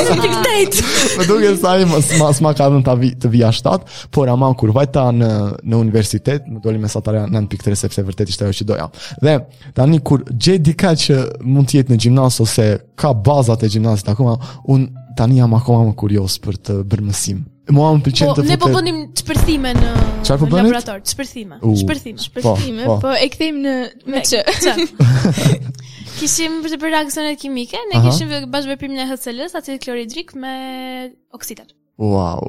[1.19, 5.07] më duket se ai mos ma ka ta të vija 7 por ama kur vajta
[5.13, 5.31] në
[5.67, 8.87] në universitet më doli me 9.3 sepse vërtet ishte ajo që doja
[9.21, 9.35] dhe
[9.77, 12.65] tani kur gje di ka që mund të jetë në gjimnaz ose
[12.97, 14.33] ka bazat e gjimnazit akoma
[14.65, 17.45] un tani jam akoma më kurios për të bërë mësim
[17.75, 18.53] Mua më pëlqen po, të futet.
[18.55, 19.93] Po ne po bënim çpërthime në
[20.23, 21.57] po laborator, çpërthime.
[21.81, 22.21] Çpërthime.
[22.23, 23.73] Çpërthime, po e kthejmë në
[24.13, 24.39] me ç.
[26.17, 30.53] Kishim për të bërë reaksionet kimike, ne kishim bashkëveprimin e HCl-s, acid klorhidrik me
[31.37, 31.75] oksidat.
[31.99, 32.45] Wow.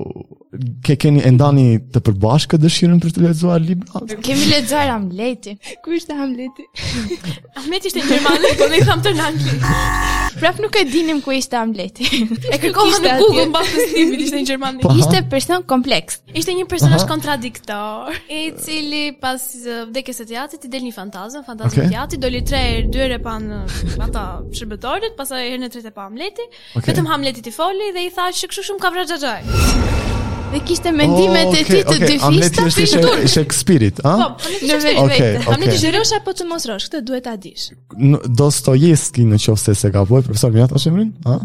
[0.86, 4.04] Ke keni ndani të përbashkë dëshirën për të lexuar libra?
[4.24, 5.58] Kemi lexuar Hamletin.
[5.84, 6.66] Ku ishte Hamleti?
[7.60, 9.60] Hamleti ishte në Gjermani, po ne tham të në Angli.
[10.40, 12.04] Praf nuk e dinim ku ishte Amleti.
[12.52, 14.82] e kërkova në Google mbas testimit, ishte në Gjermani.
[14.82, 14.96] Pa, po.
[15.00, 16.20] ishte person kompleks.
[16.36, 19.44] Ishte një personazh kontradiktor, i cili pas
[19.88, 21.88] vdekjes së teatrit i del një fantazm, fantazmi okay.
[21.90, 23.38] i teatrit doli tre herë, dy herë pa
[24.08, 24.26] ata
[24.60, 26.46] shërbëtorët, pastaj herën e tretë pa Amleti.
[26.76, 26.92] Okay.
[26.92, 30.14] Vetëm Hamleti i foli dhe i tha se kështu shumë ka vrarë xhaxhaj.
[30.52, 32.70] Dhe kishte mendimet oh, e ti të dy fis ta fitur.
[32.70, 34.12] Ishte ishte ishte spirit, a?
[34.16, 35.58] Po, po.
[36.20, 37.68] apo të mos rosh, këtë duhet ta dish.
[38.40, 41.36] Dostojevski në qoftë se ka vuajë profesor Mirat Oshemrin, a?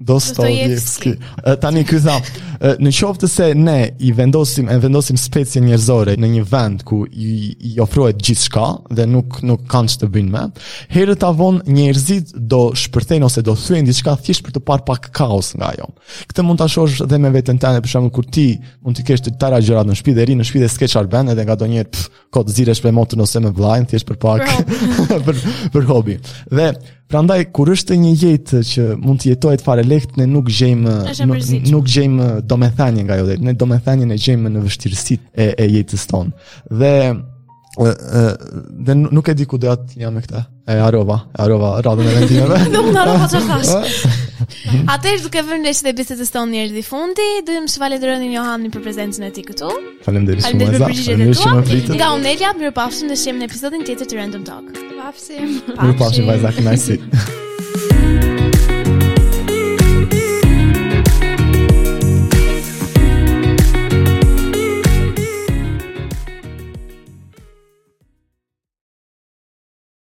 [0.00, 1.12] Dostojevski.
[1.60, 2.18] Tani ky tha,
[2.84, 7.00] në qoftë të se ne i vendosim, e vendosim specien njerëzore në një vend ku
[7.08, 8.66] i, i ofrohet gjithçka
[8.96, 10.42] dhe nuk nuk kanë ç'të bëjnë më,
[10.94, 15.08] herë ta von njerëzit do shpërthejnë ose do thyejnë diçka thjesht për të parë pak
[15.16, 15.88] kaos nga ajo.
[16.30, 18.46] Këtë mund ta shohësh edhe me veten tënde, për shembull kur ti
[18.84, 21.32] mund të kesh të tëra gjërat në shtëpi dhe rinë në shtëpi dhe s'ke arben
[21.32, 22.04] edhe nga donjëherë
[22.36, 25.42] kot zirësh me motën ose me vllajën thjesht për pak për
[25.76, 26.20] për hobi.
[26.52, 26.68] Dhe
[27.06, 30.94] Prandaj kur është një jetë që mund të jetohet fare lehtë, ne nuk gjejmë
[31.26, 33.44] nuk, nuk gjejmë nga ajo jetë.
[33.46, 36.50] Ne domethënien e gjejmë në vështirësitë e, e jetës tonë.
[36.82, 36.94] Dhe
[38.88, 40.42] dhe nuk e di ku do të jam me këtë.
[40.68, 42.56] E harova, e harova radhën e vendimeve.
[42.74, 44.24] Do mund harova çfarë thash.
[44.94, 48.74] Atëherë duke vënë në shitë bisedës tonë deri di fundi, do të më shfalëndroni Johanin
[48.74, 49.70] për prezencën e tij këtu.
[50.08, 51.94] Faleminderit shumë për përgjigjen e tua.
[52.00, 54.68] Nga Unelia, mirupafshim në shemin e episodit tjetër të Random Talk.
[54.74, 55.58] Mirupafshim.
[55.70, 57.00] Mirupafshim, vajza, kënaqësi.
[57.02, 57.42] kënajsi.